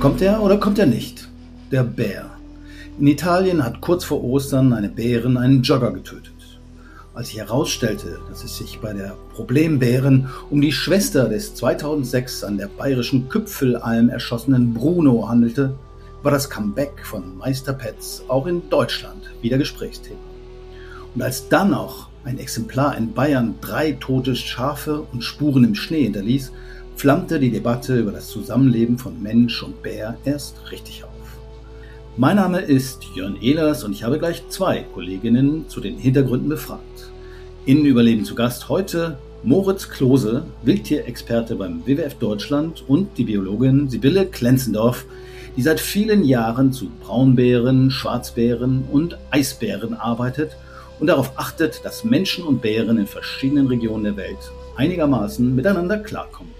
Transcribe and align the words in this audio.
Kommt 0.00 0.22
er 0.22 0.42
oder 0.42 0.56
kommt 0.56 0.78
er 0.78 0.86
nicht? 0.86 1.28
Der 1.70 1.84
Bär. 1.84 2.30
In 2.98 3.06
Italien 3.06 3.62
hat 3.62 3.80
kurz 3.80 4.04
vor 4.04 4.24
Ostern 4.24 4.72
eine 4.72 4.88
Bärin 4.88 5.36
einen 5.36 5.62
Jogger 5.62 5.92
getötet. 5.92 6.32
Als 7.12 7.28
sich 7.28 7.38
herausstellte, 7.38 8.18
dass 8.28 8.44
es 8.44 8.56
sich 8.56 8.78
bei 8.80 8.92
der 8.92 9.14
Problembären 9.34 10.28
um 10.48 10.60
die 10.60 10.72
Schwester 10.72 11.28
des 11.28 11.54
2006 11.54 12.44
an 12.44 12.56
der 12.56 12.68
bayerischen 12.68 13.28
Küpfelalm 13.28 14.08
erschossenen 14.08 14.72
Bruno 14.72 15.28
handelte, 15.28 15.74
war 16.22 16.32
das 16.32 16.48
Comeback 16.48 17.04
von 17.04 17.36
Meister 17.36 17.72
Pets 17.72 18.24
auch 18.28 18.46
in 18.46 18.68
Deutschland 18.70 19.30
wieder 19.42 19.58
Gesprächsthema. 19.58 20.18
Und 21.14 21.20
als 21.20 21.48
dann 21.48 21.74
auch 21.74 22.08
ein 22.24 22.38
Exemplar 22.38 22.96
in 22.96 23.12
Bayern 23.12 23.56
drei 23.60 23.92
tote 23.92 24.36
Schafe 24.36 25.02
und 25.12 25.24
Spuren 25.24 25.64
im 25.64 25.74
Schnee 25.74 26.04
hinterließ, 26.04 26.52
flammte 27.00 27.40
die 27.40 27.50
Debatte 27.50 27.98
über 27.98 28.12
das 28.12 28.28
Zusammenleben 28.28 28.98
von 28.98 29.22
Mensch 29.22 29.62
und 29.62 29.82
Bär 29.82 30.18
erst 30.26 30.70
richtig 30.70 31.02
auf. 31.02 31.38
Mein 32.18 32.36
Name 32.36 32.60
ist 32.60 33.04
Jörn 33.14 33.40
Ehlers 33.40 33.84
und 33.84 33.92
ich 33.92 34.04
habe 34.04 34.18
gleich 34.18 34.46
zwei 34.50 34.84
Kolleginnen 34.92 35.66
zu 35.66 35.80
den 35.80 35.96
Hintergründen 35.96 36.50
befragt. 36.50 37.10
In 37.64 37.86
Überleben 37.86 38.26
zu 38.26 38.34
Gast 38.34 38.68
heute 38.68 39.16
Moritz 39.42 39.88
Klose, 39.88 40.42
Wildtierexperte 40.62 41.56
beim 41.56 41.86
WWF 41.86 42.16
Deutschland 42.16 42.84
und 42.86 43.16
die 43.16 43.24
Biologin 43.24 43.88
Sibylle 43.88 44.26
Klenzendorf, 44.26 45.06
die 45.56 45.62
seit 45.62 45.80
vielen 45.80 46.22
Jahren 46.22 46.70
zu 46.70 46.90
Braunbären, 47.02 47.90
Schwarzbären 47.90 48.84
und 48.92 49.16
Eisbären 49.30 49.94
arbeitet 49.94 50.54
und 50.98 51.06
darauf 51.06 51.32
achtet, 51.36 51.82
dass 51.82 52.04
Menschen 52.04 52.44
und 52.44 52.60
Bären 52.60 52.98
in 52.98 53.06
verschiedenen 53.06 53.68
Regionen 53.68 54.04
der 54.04 54.18
Welt 54.18 54.52
einigermaßen 54.76 55.54
miteinander 55.54 55.96
klarkommen. 55.96 56.59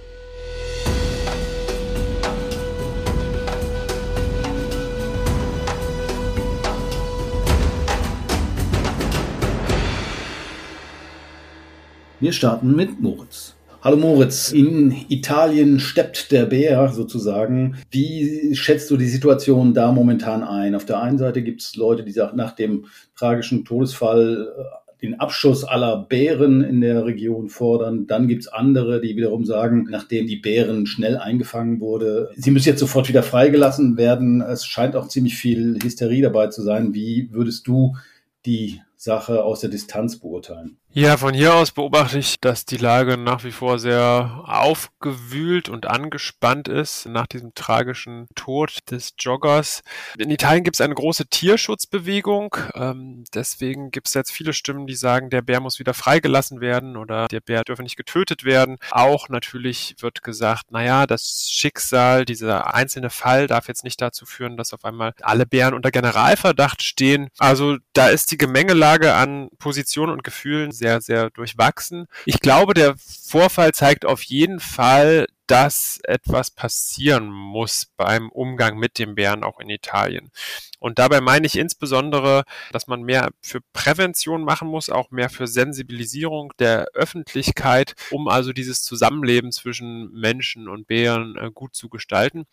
Wir 12.21 12.33
starten 12.33 12.77
mit 12.77 13.01
Moritz. 13.01 13.55
Hallo 13.81 13.97
Moritz, 13.97 14.53
in 14.53 14.95
Italien 15.09 15.81
steppt 15.81 16.31
der 16.31 16.45
Bär 16.45 16.91
sozusagen. 16.91 17.79
Wie 17.91 18.55
schätzt 18.55 18.91
du 18.91 18.99
die 18.99 19.09
Situation 19.09 19.73
da 19.73 19.91
momentan 19.91 20.45
ein? 20.45 20.75
Auf 20.75 20.85
der 20.85 21.01
einen 21.01 21.17
Seite 21.17 21.43
gibt 21.43 21.63
es 21.63 21.77
Leute, 21.77 22.05
die 22.05 22.13
sagen, 22.13 22.37
nach 22.37 22.55
dem 22.55 22.85
tragischen 23.17 23.65
Todesfall 23.65 24.53
äh, 24.55 25.01
den 25.01 25.19
Abschuss 25.19 25.65
aller 25.65 26.05
Bären 26.11 26.61
in 26.61 26.83
der 26.83 27.07
Region 27.07 27.49
fordern. 27.49 28.07
Dann 28.07 28.29
gibt 28.29 28.43
es 28.43 28.49
andere, 28.49 29.01
die 29.01 29.17
wiederum 29.17 29.47
sagen, 29.47 29.87
nachdem 29.89 30.27
die 30.27 30.37
Bären 30.37 30.87
schnell 30.87 31.17
eingefangen 31.17 31.81
wurde, 31.81 32.33
sie 32.37 32.51
müssen 32.51 32.69
jetzt 32.69 32.81
sofort 32.81 33.09
wieder 33.09 33.23
freigelassen 33.23 33.97
werden. 33.97 34.43
Es 34.43 34.67
scheint 34.67 34.95
auch 34.95 35.09
ziemlich 35.09 35.37
viel 35.37 35.79
Hysterie 35.83 36.21
dabei 36.21 36.49
zu 36.49 36.61
sein. 36.61 36.93
Wie 36.93 37.31
würdest 37.33 37.67
du 37.67 37.97
die 38.45 38.83
Sache 38.95 39.43
aus 39.43 39.61
der 39.61 39.71
Distanz 39.71 40.19
beurteilen? 40.19 40.77
Ja, 40.93 41.17
von 41.17 41.35
hier 41.35 41.55
aus 41.55 41.71
beobachte 41.71 42.19
ich, 42.19 42.41
dass 42.41 42.65
die 42.65 42.77
Lage 42.77 43.17
nach 43.17 43.45
wie 43.45 43.53
vor 43.53 43.79
sehr 43.79 44.43
aufgewühlt 44.45 45.69
und 45.69 45.87
angespannt 45.87 46.67
ist 46.67 47.07
nach 47.07 47.29
diesem 47.29 47.55
tragischen 47.55 48.27
Tod 48.35 48.79
des 48.91 49.15
Joggers. 49.17 49.83
In 50.19 50.33
Italien 50.33 50.65
gibt 50.65 50.75
es 50.75 50.81
eine 50.81 50.97
große 50.97 51.29
Tierschutzbewegung. 51.29 52.57
Ähm, 52.75 53.23
deswegen 53.33 53.93
gibt 53.93 54.09
es 54.09 54.15
jetzt 54.15 54.33
viele 54.33 54.53
Stimmen, 54.53 54.89
die 54.89 54.97
sagen, 54.97 55.31
der 55.31 55.43
Bär 55.43 55.61
muss 55.61 55.79
wieder 55.79 55.95
freigelassen 55.95 56.61
werden 56.61 56.97
oder 56.97 57.29
der 57.29 57.41
Bär 57.41 57.63
dürfe 57.63 57.85
nicht 57.85 57.97
getötet 57.97 58.43
werden. 58.43 58.77
Auch 58.91 59.29
natürlich 59.29 59.95
wird 60.01 60.25
gesagt, 60.25 60.73
naja, 60.73 61.07
das 61.07 61.47
Schicksal, 61.49 62.25
dieser 62.25 62.75
einzelne 62.75 63.11
Fall 63.11 63.47
darf 63.47 63.69
jetzt 63.69 63.85
nicht 63.85 64.01
dazu 64.01 64.27
führen, 64.27 64.57
dass 64.57 64.75
auf 64.75 64.85
einmal 64.85 65.15
alle 65.23 65.47
Bären 65.47 65.75
unter 65.75 65.93
Generalverdacht 65.93 66.83
stehen. 66.83 67.29
Also 67.39 67.77
da 67.93 68.09
ist 68.09 68.33
die 68.33 68.39
Gemengelage 68.39 69.15
an 69.15 69.51
Positionen 69.61 70.13
und 70.13 70.25
Gefühlen 70.25 70.73
sehr, 70.81 71.01
sehr 71.01 71.31
durchwachsen. 71.31 72.07
Ich 72.25 72.41
glaube, 72.41 72.75
der 72.75 72.97
Vorfall 72.97 73.73
zeigt 73.73 74.05
auf 74.05 74.23
jeden 74.23 74.59
Fall, 74.59 75.27
dass 75.47 75.99
etwas 76.05 76.53
passieren 76.53 77.29
muss 77.29 77.87
beim 77.97 78.31
Umgang 78.31 78.79
mit 78.79 79.01
dem 79.01 79.17
Bären 79.17 79.43
auch 79.43 79.59
in 79.59 79.69
Italien. 79.69 80.31
Und 80.79 81.01
dabei 81.01 81.21
meine 81.21 81.47
ich 81.47 81.59
insbesondere, 81.59 82.45
dass 82.71 82.87
man 82.87 83.03
mehr 83.03 83.31
für 83.43 83.61
Prävention 83.73 84.45
machen 84.45 84.69
muss, 84.69 84.91
auch 84.91 85.11
mehr 85.11 85.29
für 85.29 85.49
Sensibilisierung 85.49 86.53
der 86.61 86.87
Öffentlichkeit, 86.95 87.95
um 88.11 88.29
also 88.29 88.53
dieses 88.53 88.83
Zusammenleben 88.83 89.51
zwischen 89.51 90.13
Menschen 90.13 90.69
und 90.69 90.87
Bären 90.87 91.37
äh, 91.37 91.51
gut 91.53 91.75
zu 91.75 91.89
gestalten. 91.89 92.45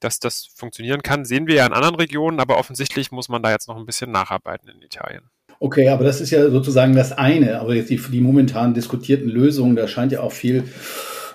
Dass 0.00 0.18
das 0.18 0.48
funktionieren 0.54 1.02
kann, 1.02 1.26
sehen 1.26 1.46
wir 1.46 1.56
ja 1.56 1.66
in 1.66 1.72
anderen 1.72 1.94
Regionen, 1.96 2.40
aber 2.40 2.58
offensichtlich 2.58 3.12
muss 3.12 3.28
man 3.28 3.42
da 3.42 3.50
jetzt 3.50 3.68
noch 3.68 3.76
ein 3.76 3.86
bisschen 3.86 4.10
nacharbeiten 4.10 4.68
in 4.68 4.82
Italien. 4.82 5.30
Okay, 5.58 5.88
aber 5.88 6.04
das 6.04 6.20
ist 6.20 6.30
ja 6.30 6.50
sozusagen 6.50 6.94
das 6.94 7.12
eine. 7.12 7.60
Aber 7.60 7.74
jetzt 7.74 7.90
die, 7.90 7.96
die 7.96 8.20
momentan 8.20 8.74
diskutierten 8.74 9.28
Lösungen, 9.28 9.76
da 9.76 9.88
scheint 9.88 10.12
ja 10.12 10.20
auch 10.20 10.32
viel 10.32 10.64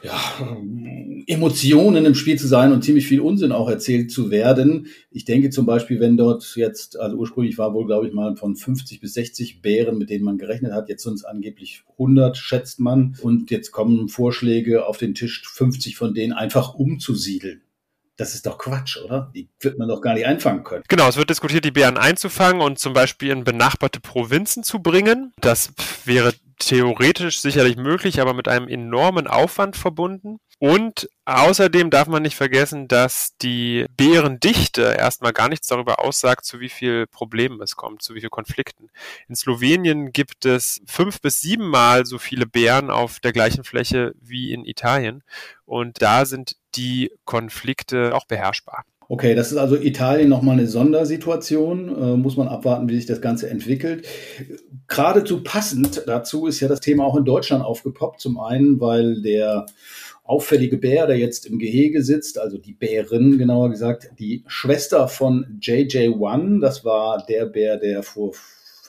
ja, 0.04 0.20
Emotionen 1.28 2.06
im 2.06 2.16
Spiel 2.16 2.38
zu 2.38 2.48
sein 2.48 2.72
und 2.72 2.84
ziemlich 2.84 3.06
viel 3.06 3.22
Unsinn 3.22 3.52
auch 3.52 3.70
erzählt 3.70 4.12
zu 4.12 4.32
werden. 4.32 4.88
Ich 5.12 5.26
denke 5.26 5.52
zum 5.52 5.66
Beispiel, 5.66 6.00
wenn 6.00 6.18
dort 6.18 6.56
jetzt, 6.56 7.00
also 7.00 7.18
ursprünglich 7.18 7.58
war 7.58 7.74
wohl, 7.74 7.86
glaube 7.86 8.08
ich, 8.08 8.14
mal 8.14 8.36
von 8.36 8.56
50 8.56 9.00
bis 9.00 9.14
60 9.14 9.62
Bären, 9.62 9.98
mit 9.98 10.10
denen 10.10 10.26
man 10.26 10.38
gerechnet 10.38 10.74
hat, 10.74 10.90
jetzt 10.90 11.04
sind 11.04 11.16
es 11.16 11.24
angeblich 11.24 11.84
100, 11.94 12.36
schätzt 12.38 12.80
man. 12.80 13.16
Und 13.22 13.52
jetzt 13.52 13.72
kommen 13.72 14.10
Vorschläge 14.10 14.88
auf 14.88 14.98
den 14.98 15.14
Tisch, 15.14 15.44
50 15.48 15.96
von 15.96 16.14
denen 16.14 16.34
einfach 16.34 16.74
umzusiedeln. 16.74 17.62
Das 18.22 18.36
ist 18.36 18.46
doch 18.46 18.60
Quatsch, 18.60 18.98
oder? 19.04 19.32
Die 19.34 19.50
wird 19.62 19.80
man 19.80 19.88
doch 19.88 20.00
gar 20.00 20.14
nicht 20.14 20.28
einfangen 20.28 20.64
können. 20.64 20.84
Genau, 20.88 21.10
es 21.10 21.18
wird 21.18 21.32
diskutiert, 21.32 21.66
die 21.66 21.72
Bären 21.72 21.98
einzufangen 21.98 22.62
und 22.62 22.78
zum 22.78 22.94
Beispiel 22.94 23.32
in 23.32 23.44
benachbarte 23.44 24.00
Provinzen 24.00 24.62
zu 24.62 24.78
bringen. 24.78 25.34
Das 25.42 25.74
wäre 26.06 26.32
theoretisch 26.66 27.42
sicherlich 27.42 27.78
möglich, 27.78 28.22
aber 28.22 28.34
mit 28.34 28.48
einem 28.48 28.68
enormen 28.68 29.28
Aufwand 29.28 29.76
verbunden. 29.76 30.40
Und 30.60 31.10
außerdem 31.26 31.90
darf 31.90 32.08
man 32.08 32.22
nicht 32.22 32.36
vergessen, 32.36 32.88
dass 32.88 33.36
die 33.42 33.86
Bärendichte 33.98 34.96
erstmal 34.96 35.34
gar 35.34 35.50
nichts 35.50 35.68
darüber 35.68 36.04
aussagt, 36.04 36.46
zu 36.46 36.60
wie 36.60 36.70
viel 36.70 37.08
Problemen 37.08 37.60
es 37.62 37.76
kommt, 37.76 38.04
zu 38.04 38.14
wie 38.14 38.22
viel 38.22 38.30
Konflikten. 38.30 38.90
In 39.28 39.36
Slowenien 39.36 40.12
gibt 40.12 40.46
es 40.46 40.82
fünf 40.86 41.20
bis 41.20 41.42
siebenmal 41.42 42.06
so 42.06 42.20
viele 42.20 42.46
Bären 42.46 42.92
auf 42.92 43.20
der 43.20 43.34
gleichen 43.34 43.64
Fläche 43.64 44.14
wie 44.22 44.54
in 44.54 44.64
Italien. 44.64 45.24
Und 45.66 46.02
da 46.02 46.26
sind 46.26 46.58
die 46.76 47.12
Konflikte 47.26 48.14
auch 48.16 48.26
beherrschbar. 48.26 48.86
Okay, 49.12 49.36
das 49.36 49.52
ist 49.52 49.58
also 49.58 49.76
Italien 49.76 50.30
nochmal 50.30 50.58
eine 50.58 50.68
Sondersituation. 50.68 51.90
Äh, 51.90 52.16
muss 52.16 52.38
man 52.38 52.48
abwarten, 52.48 52.88
wie 52.88 52.96
sich 52.96 53.08
das 53.08 53.20
Ganze 53.20 53.50
entwickelt. 53.50 54.08
Geradezu 54.88 55.44
passend 55.44 56.04
dazu 56.08 56.48
ist 56.48 56.62
ja 56.62 56.70
das 56.70 56.80
Thema 56.80 57.04
auch 57.04 57.18
in 57.18 57.26
Deutschland 57.26 57.62
aufgepoppt. 57.62 58.22
Zum 58.22 58.40
einen, 58.40 58.80
weil 58.80 59.22
der 59.22 59.66
auffällige 60.24 60.78
Bär, 60.78 61.08
der 61.08 61.18
jetzt 61.18 61.46
im 61.46 61.60
Gehege 61.60 62.04
sitzt, 62.04 62.40
also 62.40 62.58
die 62.58 62.72
Bärin 62.72 63.38
genauer 63.38 63.70
gesagt, 63.70 64.12
die 64.18 64.46
Schwester 64.48 65.10
von 65.10 65.60
JJ1, 65.60 66.62
das 66.62 66.86
war 66.86 67.26
der 67.28 67.48
Bär, 67.48 67.76
der 67.76 68.04
vor 68.04 68.32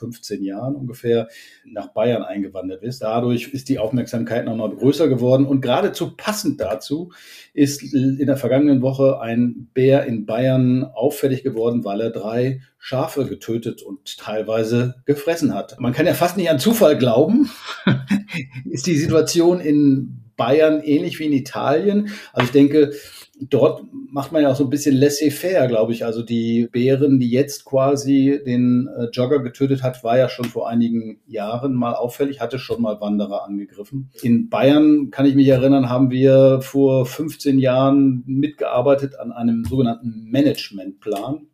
15 0.03 0.43
Jahren 0.43 0.75
ungefähr 0.75 1.29
nach 1.65 1.93
Bayern 1.93 2.23
eingewandert 2.23 2.83
ist. 2.83 3.01
Dadurch 3.01 3.53
ist 3.53 3.69
die 3.69 3.79
Aufmerksamkeit 3.79 4.45
noch 4.45 4.55
mal 4.55 4.69
größer 4.69 5.07
geworden 5.07 5.45
und 5.45 5.61
geradezu 5.61 6.15
passend 6.15 6.59
dazu 6.59 7.11
ist 7.53 7.93
in 7.93 8.25
der 8.25 8.37
vergangenen 8.37 8.81
Woche 8.81 9.21
ein 9.21 9.69
Bär 9.73 10.05
in 10.05 10.25
Bayern 10.25 10.83
auffällig 10.83 11.43
geworden, 11.43 11.85
weil 11.85 12.01
er 12.01 12.09
drei 12.09 12.61
Schafe 12.79 13.25
getötet 13.25 13.81
und 13.81 14.17
teilweise 14.17 14.95
gefressen 15.05 15.53
hat. 15.53 15.79
Man 15.79 15.93
kann 15.93 16.05
ja 16.05 16.15
fast 16.15 16.35
nicht 16.35 16.49
an 16.49 16.59
Zufall 16.59 16.97
glauben. 16.97 17.49
ist 18.69 18.87
die 18.87 18.97
Situation 18.97 19.59
in 19.59 20.22
Bayern 20.43 20.81
ähnlich 20.81 21.19
wie 21.19 21.25
in 21.25 21.33
Italien? 21.33 22.09
Also 22.33 22.47
ich 22.47 22.51
denke, 22.51 22.91
dort 23.39 23.83
macht 23.91 24.33
man 24.33 24.43
ja 24.43 24.51
auch 24.51 24.55
so 24.57 24.65
ein 24.65 24.69
bisschen 24.69 24.95
laissez-faire, 24.95 25.67
glaube 25.67 25.93
ich. 25.93 26.03
Also 26.03 26.21
die 26.21 26.67
Bären, 26.69 27.17
die 27.17 27.29
jetzt 27.29 27.63
quasi 27.63 28.41
den 28.45 28.89
äh, 28.97 29.05
Jogger 29.13 29.39
getötet 29.39 29.83
hat, 29.83 30.03
war 30.03 30.17
ja 30.17 30.27
schon 30.27 30.45
vor 30.45 30.67
einigen 30.67 31.21
Jahren 31.27 31.75
mal 31.75 31.93
auffällig, 31.93 32.41
hatte 32.41 32.59
schon 32.59 32.81
mal 32.81 32.99
Wanderer 32.99 33.45
angegriffen. 33.45 34.09
In 34.21 34.49
Bayern, 34.49 35.09
kann 35.11 35.25
ich 35.25 35.35
mich 35.35 35.47
erinnern, 35.47 35.89
haben 35.89 36.11
wir 36.11 36.59
vor 36.61 37.05
15 37.05 37.57
Jahren 37.59 38.23
mitgearbeitet 38.25 39.17
an 39.17 39.31
einem 39.31 39.63
sogenannten 39.63 40.29
Managementplan 40.29 41.47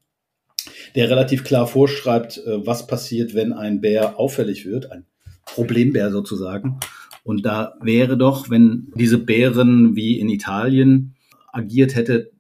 der 0.95 1.09
relativ 1.09 1.44
klar 1.44 1.68
vorschreibt, 1.68 2.38
äh, 2.45 2.65
was 2.65 2.85
passiert, 2.85 3.33
wenn 3.33 3.53
ein 3.53 3.81
Bär 3.81 4.19
auffällig 4.19 4.65
wird, 4.65 4.92
ein 4.92 5.06
Problembär 5.45 6.12
sozusagen. 6.12 6.80
Und 7.24 7.45
da 7.45 7.74
wäre 7.81 8.18
doch, 8.18 8.50
wenn 8.50 8.92
diese 8.95 9.18
Bären 9.18 9.95
wie 9.95 10.19
in 10.19 10.30
Italien 10.30 11.16
agiert 11.51 11.95
hätte, 11.95 12.31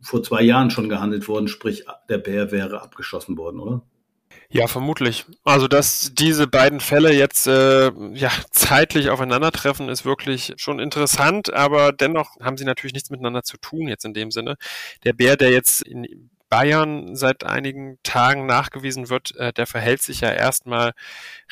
vor 0.00 0.22
zwei 0.22 0.42
Jahren 0.42 0.70
schon 0.70 0.88
gehandelt 0.88 1.26
worden, 1.28 1.48
sprich 1.48 1.84
der 2.08 2.18
Bär 2.18 2.52
wäre 2.52 2.82
abgeschossen 2.82 3.38
worden, 3.38 3.60
oder? 3.60 3.82
Ja, 4.50 4.66
vermutlich. 4.68 5.24
Also, 5.44 5.66
dass 5.68 6.12
diese 6.14 6.46
beiden 6.46 6.80
Fälle 6.80 7.12
jetzt 7.12 7.46
äh, 7.46 7.90
ja, 8.14 8.30
zeitlich 8.50 9.10
aufeinandertreffen, 9.10 9.88
ist 9.88 10.04
wirklich 10.04 10.52
schon 10.56 10.78
interessant, 10.78 11.52
aber 11.52 11.92
dennoch 11.92 12.36
haben 12.40 12.56
sie 12.56 12.64
natürlich 12.64 12.92
nichts 12.92 13.10
miteinander 13.10 13.42
zu 13.42 13.56
tun 13.56 13.88
jetzt 13.88 14.04
in 14.04 14.14
dem 14.14 14.30
Sinne. 14.30 14.56
Der 15.04 15.12
Bär, 15.12 15.36
der 15.36 15.50
jetzt 15.50 15.82
in 15.82 16.30
Bayern 16.54 17.16
seit 17.16 17.42
einigen 17.42 17.98
Tagen 18.04 18.46
nachgewiesen 18.46 19.08
wird, 19.08 19.34
äh, 19.34 19.52
der 19.52 19.66
verhält 19.66 20.02
sich 20.02 20.20
ja 20.20 20.30
erstmal 20.30 20.92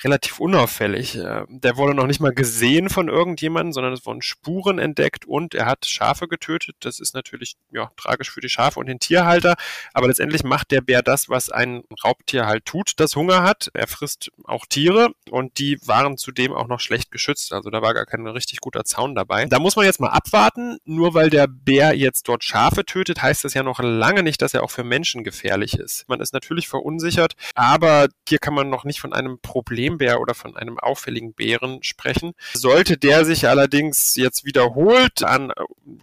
relativ 0.04 0.38
unauffällig. 0.38 1.16
Äh, 1.16 1.42
der 1.48 1.76
wurde 1.76 1.92
noch 1.92 2.06
nicht 2.06 2.20
mal 2.20 2.32
gesehen 2.32 2.88
von 2.88 3.08
irgendjemandem, 3.08 3.72
sondern 3.72 3.94
es 3.94 4.06
wurden 4.06 4.22
Spuren 4.22 4.78
entdeckt 4.78 5.26
und 5.26 5.56
er 5.56 5.66
hat 5.66 5.86
Schafe 5.86 6.28
getötet. 6.28 6.76
Das 6.78 7.00
ist 7.00 7.16
natürlich 7.16 7.56
ja, 7.72 7.90
tragisch 7.96 8.30
für 8.30 8.40
die 8.40 8.48
Schafe 8.48 8.78
und 8.78 8.86
den 8.86 9.00
Tierhalter, 9.00 9.56
aber 9.92 10.06
letztendlich 10.06 10.44
macht 10.44 10.70
der 10.70 10.82
Bär 10.82 11.02
das, 11.02 11.28
was 11.28 11.50
ein 11.50 11.82
Raubtier 12.04 12.46
halt 12.46 12.64
tut, 12.64 12.92
das 13.00 13.16
Hunger 13.16 13.42
hat. 13.42 13.70
Er 13.74 13.88
frisst 13.88 14.30
auch 14.44 14.66
Tiere 14.66 15.10
und 15.30 15.58
die 15.58 15.78
waren 15.84 16.16
zudem 16.16 16.52
auch 16.52 16.68
noch 16.68 16.78
schlecht 16.78 17.10
geschützt. 17.10 17.52
Also 17.52 17.70
da 17.70 17.82
war 17.82 17.92
gar 17.92 18.06
kein 18.06 18.24
richtig 18.28 18.60
guter 18.60 18.84
Zaun 18.84 19.16
dabei. 19.16 19.46
Da 19.46 19.58
muss 19.58 19.74
man 19.74 19.84
jetzt 19.84 19.98
mal 19.98 20.10
abwarten. 20.10 20.78
Nur 20.84 21.14
weil 21.14 21.28
der 21.28 21.48
Bär 21.48 21.96
jetzt 21.96 22.28
dort 22.28 22.44
Schafe 22.44 22.84
tötet, 22.84 23.20
heißt 23.20 23.44
das 23.44 23.54
ja 23.54 23.64
noch 23.64 23.80
lange 23.80 24.22
nicht, 24.22 24.40
dass 24.42 24.54
er 24.54 24.62
auch 24.62 24.70
für 24.70 24.91
Menschen 24.92 25.24
gefährlich 25.24 25.78
ist. 25.78 26.06
Man 26.06 26.20
ist 26.20 26.34
natürlich 26.34 26.68
verunsichert, 26.68 27.32
aber 27.54 28.08
hier 28.28 28.38
kann 28.38 28.52
man 28.52 28.68
noch 28.68 28.84
nicht 28.84 29.00
von 29.00 29.14
einem 29.14 29.38
Problembär 29.40 30.20
oder 30.20 30.34
von 30.34 30.54
einem 30.54 30.78
auffälligen 30.78 31.32
Bären 31.32 31.82
sprechen. 31.82 32.32
Sollte 32.52 32.98
der 32.98 33.24
sich 33.24 33.48
allerdings 33.48 34.16
jetzt 34.16 34.44
wiederholt 34.44 35.22
an 35.22 35.48
äh, 35.48 35.54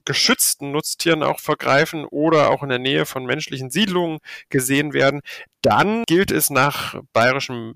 geschützten 0.06 0.72
Nutztieren 0.72 1.22
auch 1.22 1.40
vergreifen 1.40 2.06
oder 2.06 2.50
auch 2.50 2.64
in 2.64 2.70
der 2.70 2.80
Nähe 2.80 3.06
von 3.06 3.28
menschlichen 3.28 3.70
Siedlungen 3.70 4.18
gesehen 4.50 4.94
werden, 4.94 5.22
dann 5.62 6.04
gilt 6.08 6.32
es 6.32 6.50
nach 6.50 7.00
bayerischem 7.14 7.76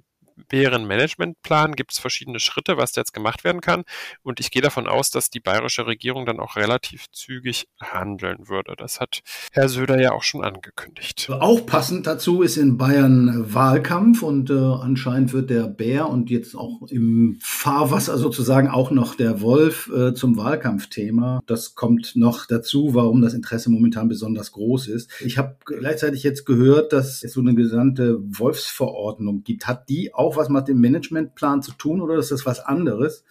Bärenmanagementplan 0.49 1.73
gibt 1.73 1.93
es 1.93 1.99
verschiedene 1.99 2.39
Schritte, 2.39 2.77
was 2.77 2.95
jetzt 2.95 3.13
gemacht 3.13 3.43
werden 3.43 3.61
kann. 3.61 3.83
Und 4.21 4.39
ich 4.39 4.51
gehe 4.51 4.61
davon 4.61 4.87
aus, 4.87 5.09
dass 5.09 5.29
die 5.29 5.39
bayerische 5.39 5.85
Regierung 5.85 6.25
dann 6.25 6.39
auch 6.39 6.55
relativ 6.55 7.11
zügig 7.11 7.67
handeln 7.81 8.47
würde. 8.49 8.75
Das 8.77 8.99
hat 8.99 9.21
Herr 9.51 9.69
Söder 9.69 9.99
ja 10.01 10.11
auch 10.11 10.23
schon 10.23 10.43
angekündigt. 10.43 11.29
Auch 11.29 11.65
passend 11.65 12.07
dazu 12.07 12.41
ist 12.41 12.57
in 12.57 12.77
Bayern 12.77 13.53
Wahlkampf 13.53 14.23
und 14.23 14.49
äh, 14.49 14.53
anscheinend 14.53 15.33
wird 15.33 15.49
der 15.49 15.67
Bär 15.67 16.09
und 16.09 16.29
jetzt 16.29 16.55
auch 16.55 16.87
im 16.89 17.37
Fahrwasser 17.41 18.17
sozusagen 18.17 18.67
auch 18.67 18.91
noch 18.91 19.15
der 19.15 19.41
Wolf 19.41 19.91
äh, 19.93 20.13
zum 20.13 20.37
Wahlkampfthema. 20.37 21.41
Das 21.45 21.75
kommt 21.75 22.15
noch 22.15 22.45
dazu, 22.45 22.93
warum 22.93 23.21
das 23.21 23.33
Interesse 23.33 23.69
momentan 23.69 24.07
besonders 24.07 24.51
groß 24.51 24.87
ist. 24.87 25.09
Ich 25.21 25.37
habe 25.37 25.57
gleichzeitig 25.65 26.23
jetzt 26.23 26.45
gehört, 26.45 26.93
dass 26.93 27.23
es 27.23 27.33
so 27.33 27.41
eine 27.41 27.55
gesamte 27.55 28.19
Wolfsverordnung 28.21 29.43
gibt. 29.43 29.67
Hat 29.67 29.89
die 29.89 30.13
auch 30.13 30.32
was 30.35 30.49
mit 30.49 30.67
dem 30.67 30.81
Managementplan 30.81 31.61
zu 31.61 31.71
tun 31.73 32.01
oder 32.01 32.15
ist 32.15 32.31
das 32.31 32.45
was 32.45 32.59
anderes? 32.59 33.23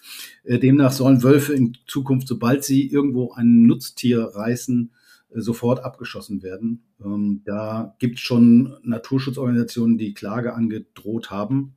Äh, 0.45 0.59
demnach 0.59 0.93
sollen 0.93 1.23
Wölfe 1.23 1.55
in 1.55 1.77
Zukunft, 1.87 2.29
sobald 2.29 2.65
sie 2.65 2.87
irgendwo 2.89 3.33
ein 3.33 3.67
Nutztier 3.67 4.31
reißen, 4.35 4.93
äh, 5.31 5.41
sofort 5.41 5.85
abgeschossen 5.85 6.43
werden. 6.43 6.85
Ähm, 7.05 7.43
da 7.45 7.95
gibt 7.99 8.17
es 8.17 8.21
schon 8.21 8.77
Naturschutzorganisationen, 8.83 9.99
die 9.99 10.15
Klage 10.15 10.55
angedroht 10.55 11.31
haben 11.31 11.75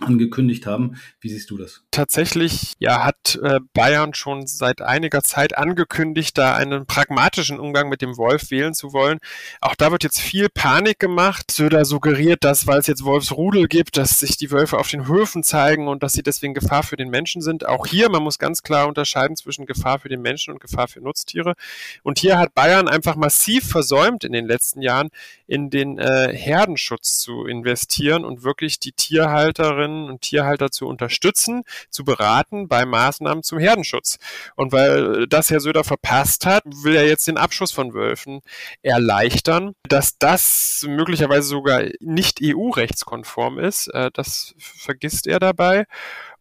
angekündigt 0.00 0.66
haben. 0.66 0.96
Wie 1.20 1.28
siehst 1.28 1.50
du 1.50 1.58
das? 1.58 1.82
Tatsächlich 1.90 2.72
ja, 2.78 3.04
hat 3.04 3.38
äh, 3.42 3.60
Bayern 3.74 4.14
schon 4.14 4.46
seit 4.46 4.82
einiger 4.82 5.22
Zeit 5.22 5.56
angekündigt, 5.56 6.38
da 6.38 6.54
einen 6.54 6.86
pragmatischen 6.86 7.60
Umgang 7.60 7.88
mit 7.88 8.02
dem 8.02 8.16
Wolf 8.16 8.50
wählen 8.50 8.74
zu 8.74 8.92
wollen. 8.92 9.18
Auch 9.60 9.74
da 9.74 9.92
wird 9.92 10.02
jetzt 10.02 10.20
viel 10.20 10.48
Panik 10.48 10.98
gemacht. 10.98 11.50
Söder 11.50 11.84
suggeriert, 11.84 12.44
dass, 12.44 12.66
weil 12.66 12.78
es 12.78 12.86
jetzt 12.86 13.04
Wolfsrudel 13.04 13.68
gibt, 13.68 13.96
dass 13.96 14.20
sich 14.20 14.36
die 14.36 14.50
Wölfe 14.50 14.78
auf 14.78 14.88
den 14.88 15.06
Höfen 15.06 15.42
zeigen 15.42 15.88
und 15.88 16.02
dass 16.02 16.12
sie 16.12 16.22
deswegen 16.22 16.54
Gefahr 16.54 16.82
für 16.82 16.96
den 16.96 17.10
Menschen 17.10 17.42
sind. 17.42 17.66
Auch 17.66 17.86
hier, 17.86 18.08
man 18.08 18.22
muss 18.22 18.38
ganz 18.38 18.62
klar 18.62 18.88
unterscheiden 18.88 19.36
zwischen 19.36 19.66
Gefahr 19.66 19.98
für 19.98 20.08
den 20.08 20.22
Menschen 20.22 20.52
und 20.52 20.60
Gefahr 20.60 20.88
für 20.88 21.00
Nutztiere. 21.00 21.54
Und 22.02 22.18
hier 22.18 22.38
hat 22.38 22.54
Bayern 22.54 22.88
einfach 22.88 23.16
massiv 23.16 23.68
versäumt 23.68 24.24
in 24.24 24.32
den 24.32 24.46
letzten 24.46 24.82
Jahren, 24.82 25.10
in 25.46 25.70
den 25.70 25.98
äh, 25.98 26.34
Herdenschutz 26.34 27.18
zu 27.18 27.44
investieren 27.44 28.24
und 28.24 28.42
wirklich 28.42 28.78
die 28.80 28.92
Tierhalterinnen 28.92 29.81
Tierhalterinnen 29.82 30.10
und 30.10 30.20
Tierhalter 30.22 30.70
zu 30.70 30.86
unterstützen, 30.86 31.64
zu 31.90 32.04
beraten 32.04 32.68
bei 32.68 32.84
Maßnahmen 32.84 33.42
zum 33.42 33.58
Herdenschutz. 33.58 34.18
Und 34.56 34.72
weil 34.72 35.26
das 35.26 35.50
Herr 35.50 35.60
Söder 35.60 35.84
verpasst 35.84 36.46
hat, 36.46 36.62
will 36.66 36.94
er 36.94 37.06
jetzt 37.06 37.26
den 37.26 37.36
Abschuss 37.36 37.72
von 37.72 37.94
Wölfen 37.94 38.40
erleichtern. 38.82 39.74
Dass 39.88 40.18
das 40.18 40.84
möglicherweise 40.88 41.48
sogar 41.48 41.82
nicht 42.00 42.40
EU-rechtskonform 42.42 43.58
ist, 43.58 43.88
äh, 43.88 44.10
das 44.12 44.54
vergisst 44.58 45.26
er 45.26 45.38
dabei. 45.38 45.86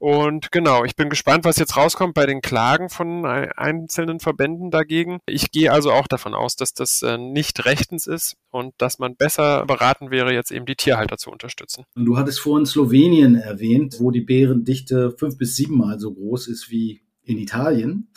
Und 0.01 0.51
genau, 0.51 0.83
ich 0.83 0.95
bin 0.95 1.11
gespannt, 1.11 1.45
was 1.45 1.57
jetzt 1.57 1.77
rauskommt 1.77 2.15
bei 2.15 2.25
den 2.25 2.41
Klagen 2.41 2.89
von 2.89 3.23
einzelnen 3.23 4.19
Verbänden 4.19 4.71
dagegen. 4.71 5.19
Ich 5.27 5.51
gehe 5.51 5.71
also 5.71 5.91
auch 5.91 6.07
davon 6.07 6.33
aus, 6.33 6.55
dass 6.55 6.73
das 6.73 7.03
äh, 7.03 7.19
nicht 7.19 7.65
rechtens 7.65 8.07
ist 8.07 8.35
und 8.49 8.73
dass 8.79 8.97
man 8.97 9.15
besser 9.15 9.63
beraten 9.67 10.09
wäre, 10.09 10.33
jetzt 10.33 10.49
eben 10.49 10.65
die 10.65 10.73
Tierhalter 10.73 11.17
zu 11.17 11.29
unterstützen. 11.29 11.83
Du 11.93 12.17
hattest 12.17 12.39
vorhin 12.39 12.65
Slowenien 12.65 13.35
erwähnt, 13.35 13.97
wo 13.99 14.09
die 14.09 14.21
Bärendichte 14.21 15.11
fünf 15.19 15.37
bis 15.37 15.55
siebenmal 15.55 15.99
so 15.99 16.11
groß 16.11 16.47
ist 16.47 16.71
wie 16.71 17.03
in 17.21 17.37
Italien. 17.37 18.07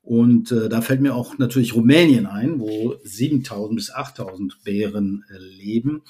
Und 0.00 0.50
äh, 0.50 0.70
da 0.70 0.80
fällt 0.80 1.02
mir 1.02 1.14
auch 1.14 1.36
natürlich 1.36 1.74
Rumänien 1.74 2.24
ein, 2.24 2.58
wo 2.58 2.94
7000 3.04 3.76
bis 3.76 3.90
8000 3.90 4.64
Bären 4.64 5.26
äh, 5.28 5.36
leben. 5.36 6.04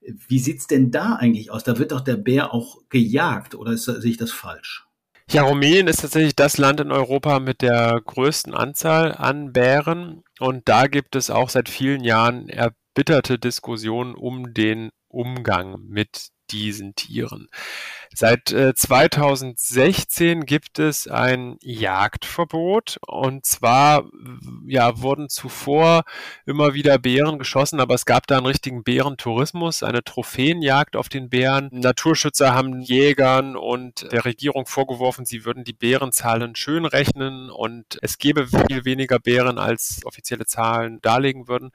Wie 0.00 0.38
sieht's 0.38 0.66
denn 0.66 0.90
da 0.90 1.14
eigentlich 1.14 1.50
aus? 1.50 1.64
Da 1.64 1.78
wird 1.78 1.92
doch 1.92 2.00
der 2.00 2.16
Bär 2.16 2.54
auch 2.54 2.78
gejagt, 2.88 3.54
oder 3.54 3.72
ist, 3.72 3.84
sehe 3.84 4.10
ich 4.10 4.16
das 4.16 4.32
falsch? 4.32 4.86
Ja, 5.30 5.42
Rumänien 5.42 5.88
ist 5.88 6.00
tatsächlich 6.00 6.34
das 6.34 6.56
Land 6.56 6.80
in 6.80 6.90
Europa 6.90 7.38
mit 7.38 7.60
der 7.60 8.00
größten 8.04 8.54
Anzahl 8.54 9.12
an 9.12 9.52
Bären. 9.52 10.22
Und 10.40 10.68
da 10.68 10.86
gibt 10.86 11.16
es 11.16 11.28
auch 11.28 11.50
seit 11.50 11.68
vielen 11.68 12.02
Jahren 12.02 12.48
erbitterte 12.48 13.38
Diskussionen 13.38 14.14
um 14.14 14.54
den 14.54 14.88
Umgang 15.08 15.82
mit 15.86 16.28
diesen 16.50 16.94
Tieren. 16.94 17.48
Seit 18.14 18.52
äh, 18.52 18.74
2016 18.74 20.46
gibt 20.46 20.78
es 20.78 21.06
ein 21.08 21.56
Jagdverbot 21.60 22.98
und 23.06 23.44
zwar 23.44 24.04
ja 24.66 25.00
wurden 25.02 25.28
zuvor 25.28 26.04
immer 26.46 26.74
wieder 26.74 26.98
Bären 26.98 27.38
geschossen, 27.38 27.80
aber 27.80 27.94
es 27.94 28.06
gab 28.06 28.26
da 28.26 28.38
einen 28.38 28.46
richtigen 28.46 28.82
Bärentourismus, 28.82 29.82
eine 29.82 30.02
Trophäenjagd 30.02 30.96
auf 30.96 31.08
den 31.08 31.28
Bären. 31.28 31.68
Naturschützer 31.72 32.54
haben 32.54 32.80
Jägern 32.80 33.56
und 33.56 34.10
der 34.10 34.24
Regierung 34.24 34.66
vorgeworfen, 34.66 35.26
sie 35.26 35.44
würden 35.44 35.64
die 35.64 35.74
Bärenzahlen 35.74 36.56
schön 36.56 36.86
rechnen 36.86 37.50
und 37.50 37.98
es 38.02 38.18
gäbe 38.18 38.46
viel 38.46 38.84
weniger 38.84 39.18
Bären 39.18 39.58
als 39.58 40.00
offizielle 40.04 40.46
Zahlen 40.46 41.00
darlegen 41.02 41.46
würden. 41.46 41.72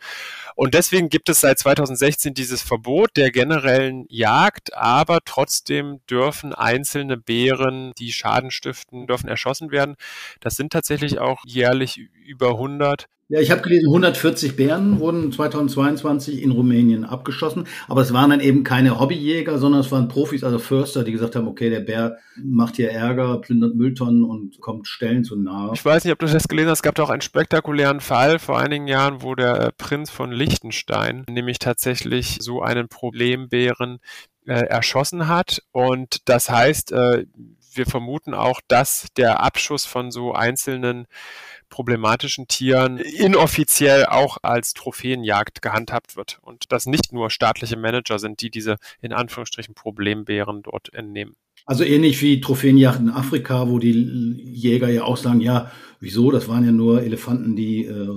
Und 0.55 0.73
deswegen 0.73 1.09
gibt 1.09 1.29
es 1.29 1.41
seit 1.41 1.59
2016 1.59 2.33
dieses 2.33 2.61
Verbot 2.61 3.15
der 3.17 3.31
generellen 3.31 4.05
Jagd, 4.09 4.62
aber 4.73 5.19
trotzdem 5.25 5.99
dürfen 6.09 6.53
einzelne 6.53 7.17
Bären, 7.17 7.91
die 7.97 8.11
Schaden 8.11 8.51
stiften, 8.51 9.07
dürfen 9.07 9.27
erschossen 9.27 9.71
werden. 9.71 9.95
Das 10.39 10.55
sind 10.55 10.71
tatsächlich 10.71 11.19
auch 11.19 11.41
jährlich 11.45 11.97
über 12.25 12.51
100. 12.51 13.07
Ja, 13.29 13.39
ich 13.39 13.49
habe 13.49 13.61
gelesen, 13.61 13.87
140 13.87 14.55
Bären 14.57 14.99
wurden 14.99 15.31
2022 15.31 16.43
in 16.43 16.51
Rumänien 16.51 17.05
abgeschossen, 17.05 17.65
aber 17.87 18.01
es 18.01 18.13
waren 18.13 18.29
dann 18.29 18.41
eben 18.41 18.63
keine 18.63 18.99
Hobbyjäger, 18.99 19.57
sondern 19.57 19.81
es 19.81 19.91
waren 19.91 20.09
Profis, 20.09 20.43
also 20.43 20.59
Förster, 20.59 21.03
die 21.03 21.13
gesagt 21.13 21.35
haben, 21.35 21.47
okay, 21.47 21.69
der 21.69 21.79
Bär 21.79 22.17
macht 22.43 22.75
hier 22.75 22.91
Ärger, 22.91 23.39
plündert 23.39 23.75
Mülltonnen 23.75 24.23
und 24.23 24.59
kommt 24.59 24.87
Stellen 24.87 25.23
zu 25.23 25.35
nahe. 25.35 25.71
Ich 25.73 25.83
weiß 25.83 26.03
nicht, 26.03 26.13
ob 26.13 26.19
du 26.19 26.27
das 26.27 26.47
gelesen 26.47 26.69
hast, 26.69 26.79
es 26.79 26.83
gab 26.83 26.99
auch 26.99 27.09
einen 27.09 27.21
spektakulären 27.21 28.01
Fall 28.01 28.39
vor 28.39 28.59
einigen 28.59 28.87
Jahren, 28.87 29.23
wo 29.23 29.35
der 29.35 29.59
äh, 29.59 29.71
Prinz 29.71 30.11
von 30.11 30.31
Liechtenstein 30.31 31.23
nämlich 31.27 31.59
tatsächlich 31.59 32.37
so 32.41 32.61
einen 32.61 32.89
Problembären 32.89 33.99
äh, 34.47 34.65
erschossen 34.65 35.27
hat. 35.27 35.61
Und 35.71 36.27
das 36.29 36.49
heißt, 36.49 36.91
äh, 36.91 37.25
wir 37.75 37.85
vermuten 37.85 38.33
auch, 38.33 38.61
dass 38.67 39.07
der 39.17 39.41
Abschuss 39.41 39.85
von 39.85 40.11
so 40.11 40.33
einzelnen 40.33 41.07
problematischen 41.69 42.47
Tieren 42.47 42.97
inoffiziell 42.97 44.05
auch 44.05 44.37
als 44.43 44.73
Trophäenjagd 44.73 45.61
gehandhabt 45.61 46.15
wird 46.15 46.37
und 46.41 46.71
dass 46.71 46.85
nicht 46.85 47.13
nur 47.13 47.31
staatliche 47.31 47.77
Manager 47.77 48.19
sind, 48.19 48.41
die 48.41 48.51
diese 48.51 48.75
in 49.01 49.11
Anführungsstrichen 49.11 49.73
Problembären 49.73 50.61
dort 50.61 50.93
entnehmen. 50.93 51.35
Also 51.65 51.83
ähnlich 51.83 52.21
wie 52.21 52.41
Trophäenjagd 52.41 52.99
in 52.99 53.09
Afrika, 53.09 53.69
wo 53.69 53.79
die 53.79 53.91
Jäger 53.91 54.89
ja 54.89 55.03
auch 55.03 55.17
sagen, 55.17 55.39
ja, 55.39 55.71
wieso, 55.99 56.29
das 56.29 56.49
waren 56.49 56.65
ja 56.65 56.71
nur 56.71 57.01
Elefanten, 57.01 57.55
die 57.55 57.85
äh, 57.85 58.09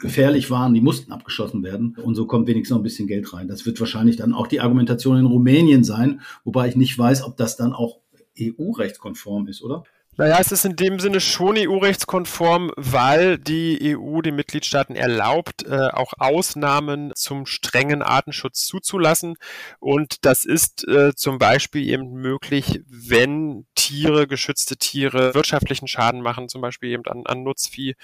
gefährlich 0.00 0.50
waren, 0.50 0.72
die 0.72 0.80
mussten 0.80 1.12
abgeschossen 1.12 1.62
werden. 1.62 1.96
Und 2.02 2.14
so 2.14 2.26
kommt 2.26 2.48
wenigstens 2.48 2.70
noch 2.74 2.80
ein 2.80 2.84
bisschen 2.84 3.06
Geld 3.06 3.32
rein. 3.34 3.48
Das 3.48 3.66
wird 3.66 3.78
wahrscheinlich 3.78 4.16
dann 4.16 4.32
auch 4.32 4.46
die 4.46 4.60
Argumentation 4.60 5.18
in 5.18 5.26
Rumänien 5.26 5.84
sein, 5.84 6.22
wobei 6.44 6.68
ich 6.68 6.76
nicht 6.76 6.98
weiß, 6.98 7.24
ob 7.24 7.36
das 7.36 7.56
dann 7.56 7.74
auch 7.74 8.00
EU-rechtskonform 8.40 9.46
ist, 9.48 9.62
oder? 9.62 9.84
Naja, 10.18 10.36
es 10.40 10.52
ist 10.52 10.66
in 10.66 10.76
dem 10.76 11.00
Sinne 11.00 11.20
schon 11.20 11.56
EU-rechtskonform, 11.56 12.70
weil 12.76 13.38
die 13.38 13.96
EU 13.96 14.20
den 14.20 14.36
Mitgliedstaaten 14.36 14.94
erlaubt, 14.94 15.64
äh, 15.66 15.88
auch 15.90 16.12
Ausnahmen 16.18 17.12
zum 17.14 17.46
strengen 17.46 18.02
Artenschutz 18.02 18.66
zuzulassen. 18.66 19.36
Und 19.80 20.26
das 20.26 20.44
ist 20.44 20.86
äh, 20.86 21.14
zum 21.14 21.38
Beispiel 21.38 21.88
eben 21.88 22.12
möglich, 22.12 22.82
wenn 22.86 23.64
Tiere, 23.74 24.26
geschützte 24.26 24.76
Tiere 24.76 25.34
wirtschaftlichen 25.34 25.88
Schaden 25.88 26.20
machen, 26.20 26.50
zum 26.50 26.60
Beispiel 26.60 26.90
eben 26.90 27.06
an, 27.06 27.22
an 27.24 27.42
Nutzvieh 27.42 27.94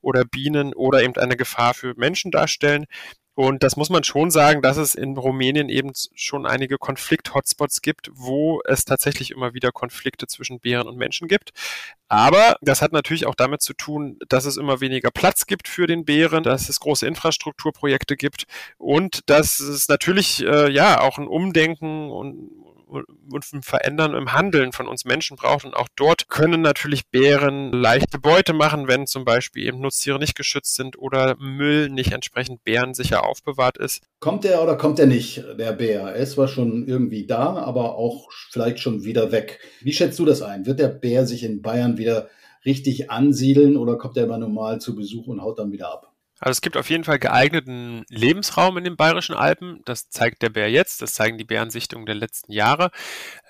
oder 0.00 0.24
Bienen 0.24 0.72
oder 0.72 1.02
eben 1.02 1.16
eine 1.16 1.36
Gefahr 1.36 1.74
für 1.74 1.92
Menschen 1.94 2.30
darstellen. 2.30 2.86
Und 3.34 3.62
das 3.62 3.76
muss 3.76 3.90
man 3.90 4.04
schon 4.04 4.30
sagen, 4.30 4.60
dass 4.60 4.76
es 4.76 4.94
in 4.94 5.16
Rumänien 5.16 5.68
eben 5.68 5.92
schon 6.14 6.46
einige 6.46 6.78
Konflikt-Hotspots 6.78 7.80
gibt, 7.80 8.10
wo 8.12 8.60
es 8.66 8.84
tatsächlich 8.84 9.30
immer 9.30 9.54
wieder 9.54 9.72
Konflikte 9.72 10.26
zwischen 10.26 10.60
Bären 10.60 10.88
und 10.88 10.98
Menschen 10.98 11.28
gibt. 11.28 11.52
Aber 12.08 12.56
das 12.60 12.82
hat 12.82 12.92
natürlich 12.92 13.26
auch 13.26 13.36
damit 13.36 13.62
zu 13.62 13.72
tun, 13.72 14.18
dass 14.28 14.44
es 14.44 14.56
immer 14.56 14.80
weniger 14.80 15.10
Platz 15.10 15.46
gibt 15.46 15.68
für 15.68 15.86
den 15.86 16.04
Bären, 16.04 16.42
dass 16.42 16.68
es 16.68 16.80
große 16.80 17.06
Infrastrukturprojekte 17.06 18.16
gibt 18.16 18.46
und 18.78 19.30
dass 19.30 19.60
es 19.60 19.88
natürlich 19.88 20.44
äh, 20.44 20.70
ja 20.70 21.00
auch 21.00 21.18
ein 21.18 21.28
Umdenken 21.28 22.10
und 22.10 22.50
und 22.90 23.52
ein 23.52 23.62
Verändern 23.62 24.14
im 24.14 24.32
Handeln 24.32 24.72
von 24.72 24.88
uns 24.88 25.04
Menschen 25.04 25.36
braucht. 25.36 25.64
Und 25.64 25.74
auch 25.74 25.88
dort 25.96 26.28
können 26.28 26.60
natürlich 26.60 27.08
Bären 27.08 27.72
leichte 27.72 28.18
Beute 28.18 28.52
machen, 28.52 28.88
wenn 28.88 29.06
zum 29.06 29.24
Beispiel 29.24 29.66
eben 29.66 29.80
Nutztiere 29.80 30.18
nicht 30.18 30.34
geschützt 30.34 30.74
sind 30.74 30.98
oder 30.98 31.36
Müll 31.38 31.88
nicht 31.88 32.12
entsprechend 32.12 32.64
bärensicher 32.64 33.24
aufbewahrt 33.24 33.78
ist. 33.78 34.02
Kommt 34.20 34.44
der 34.44 34.62
oder 34.62 34.76
kommt 34.76 34.98
der 34.98 35.06
nicht, 35.06 35.44
der 35.58 35.72
Bär? 35.72 36.02
Er 36.02 36.16
ist 36.16 36.32
zwar 36.32 36.48
schon 36.48 36.86
irgendwie 36.86 37.26
da, 37.26 37.56
aber 37.56 37.96
auch 37.96 38.28
vielleicht 38.50 38.80
schon 38.80 39.04
wieder 39.04 39.32
weg. 39.32 39.60
Wie 39.80 39.92
schätzt 39.92 40.18
du 40.18 40.24
das 40.24 40.42
ein? 40.42 40.66
Wird 40.66 40.80
der 40.80 40.88
Bär 40.88 41.26
sich 41.26 41.44
in 41.44 41.62
Bayern 41.62 41.96
wieder 41.96 42.28
richtig 42.64 43.10
ansiedeln 43.10 43.76
oder 43.76 43.96
kommt 43.96 44.16
er 44.16 44.24
immer 44.24 44.38
normal 44.38 44.80
zu 44.80 44.94
Besuch 44.94 45.26
und 45.26 45.40
haut 45.40 45.58
dann 45.58 45.72
wieder 45.72 45.92
ab? 45.92 46.09
Also 46.40 46.52
es 46.52 46.60
gibt 46.62 46.78
auf 46.78 46.88
jeden 46.88 47.04
Fall 47.04 47.18
geeigneten 47.18 48.06
Lebensraum 48.08 48.78
in 48.78 48.84
den 48.84 48.96
Bayerischen 48.96 49.34
Alpen. 49.34 49.82
Das 49.84 50.08
zeigt 50.08 50.40
der 50.40 50.48
Bär 50.48 50.70
jetzt, 50.70 51.02
das 51.02 51.12
zeigen 51.12 51.36
die 51.36 51.44
Bärensichtungen 51.44 52.06
der 52.06 52.14
letzten 52.14 52.52
Jahre. 52.52 52.90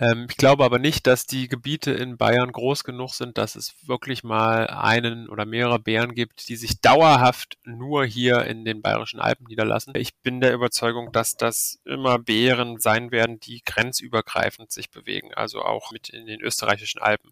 Ähm, 0.00 0.26
ich 0.28 0.36
glaube 0.36 0.64
aber 0.64 0.80
nicht, 0.80 1.06
dass 1.06 1.24
die 1.24 1.46
Gebiete 1.46 1.92
in 1.92 2.16
Bayern 2.16 2.50
groß 2.50 2.82
genug 2.82 3.14
sind, 3.14 3.38
dass 3.38 3.54
es 3.54 3.76
wirklich 3.86 4.24
mal 4.24 4.66
einen 4.66 5.28
oder 5.28 5.46
mehrere 5.46 5.78
Bären 5.78 6.14
gibt, 6.14 6.48
die 6.48 6.56
sich 6.56 6.80
dauerhaft 6.80 7.58
nur 7.64 8.04
hier 8.04 8.44
in 8.44 8.64
den 8.64 8.82
Bayerischen 8.82 9.20
Alpen 9.20 9.46
niederlassen. 9.46 9.92
Ich 9.94 10.16
bin 10.16 10.40
der 10.40 10.52
Überzeugung, 10.52 11.12
dass 11.12 11.36
das 11.36 11.78
immer 11.84 12.18
Bären 12.18 12.80
sein 12.80 13.12
werden, 13.12 13.38
die 13.38 13.62
grenzübergreifend 13.64 14.72
sich 14.72 14.90
bewegen, 14.90 15.32
also 15.34 15.62
auch 15.62 15.92
mit 15.92 16.08
in 16.08 16.26
den 16.26 16.40
österreichischen 16.40 17.00
Alpen. 17.00 17.30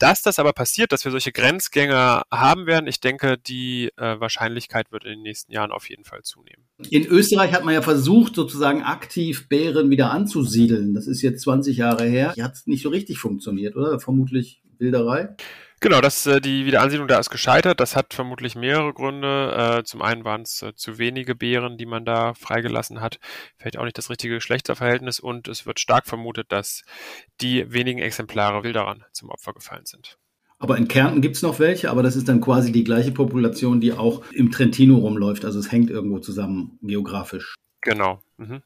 Dass 0.00 0.22
das 0.22 0.40
aber 0.40 0.52
passiert, 0.52 0.90
dass 0.90 1.04
wir 1.04 1.12
solche 1.12 1.30
Grenzgänger 1.30 2.24
haben 2.32 2.66
werden, 2.66 2.88
ich 2.88 3.00
denke, 3.00 3.38
die 3.38 3.92
äh, 3.96 4.18
Wahrscheinlichkeit 4.18 4.90
wird 4.90 4.95
wird 4.96 5.04
in 5.04 5.10
den 5.10 5.22
nächsten 5.22 5.52
Jahren 5.52 5.70
auf 5.70 5.88
jeden 5.90 6.04
Fall 6.04 6.22
zunehmen. 6.22 6.64
In 6.90 7.06
Österreich 7.06 7.52
hat 7.52 7.64
man 7.64 7.74
ja 7.74 7.82
versucht, 7.82 8.34
sozusagen 8.34 8.82
aktiv 8.82 9.48
Bären 9.48 9.90
wieder 9.90 10.10
anzusiedeln. 10.10 10.94
Das 10.94 11.06
ist 11.06 11.20
jetzt 11.20 11.42
20 11.42 11.76
Jahre 11.76 12.04
her. 12.04 12.34
Hat 12.40 12.62
nicht 12.64 12.82
so 12.82 12.88
richtig 12.88 13.18
funktioniert, 13.18 13.76
oder? 13.76 14.00
Vermutlich 14.00 14.62
Wilderei. 14.78 15.36
Genau, 15.80 16.00
das, 16.00 16.26
äh, 16.26 16.40
die 16.40 16.64
Wiederansiedlung 16.64 17.06
da 17.06 17.18
ist 17.18 17.28
gescheitert. 17.28 17.80
Das 17.80 17.96
hat 17.96 18.14
vermutlich 18.14 18.54
mehrere 18.54 18.94
Gründe. 18.94 19.78
Äh, 19.80 19.84
zum 19.84 20.00
einen 20.00 20.24
waren 20.24 20.42
es 20.42 20.62
äh, 20.62 20.74
zu 20.74 20.96
wenige 20.96 21.34
Bären, 21.34 21.76
die 21.76 21.84
man 21.84 22.06
da 22.06 22.32
freigelassen 22.32 23.02
hat. 23.02 23.18
Vielleicht 23.58 23.76
auch 23.76 23.84
nicht 23.84 23.98
das 23.98 24.08
richtige 24.08 24.34
Geschlechterverhältnis 24.34 25.20
und 25.20 25.48
es 25.48 25.66
wird 25.66 25.78
stark 25.78 26.06
vermutet, 26.06 26.50
dass 26.50 26.82
die 27.42 27.70
wenigen 27.70 27.98
Exemplare 27.98 28.64
Wilderern 28.64 29.04
zum 29.12 29.28
Opfer 29.28 29.52
gefallen 29.52 29.84
sind. 29.84 30.16
Aber 30.58 30.78
in 30.78 30.88
Kärnten 30.88 31.20
gibt 31.20 31.36
es 31.36 31.42
noch 31.42 31.58
welche, 31.58 31.90
aber 31.90 32.02
das 32.02 32.16
ist 32.16 32.28
dann 32.28 32.40
quasi 32.40 32.72
die 32.72 32.84
gleiche 32.84 33.12
Population, 33.12 33.80
die 33.80 33.92
auch 33.92 34.22
im 34.32 34.50
Trentino 34.50 34.96
rumläuft. 34.96 35.44
Also 35.44 35.58
es 35.58 35.70
hängt 35.70 35.90
irgendwo 35.90 36.18
zusammen 36.18 36.78
geografisch. 36.82 37.54
Genau. 37.82 38.22
Mhm. 38.38 38.62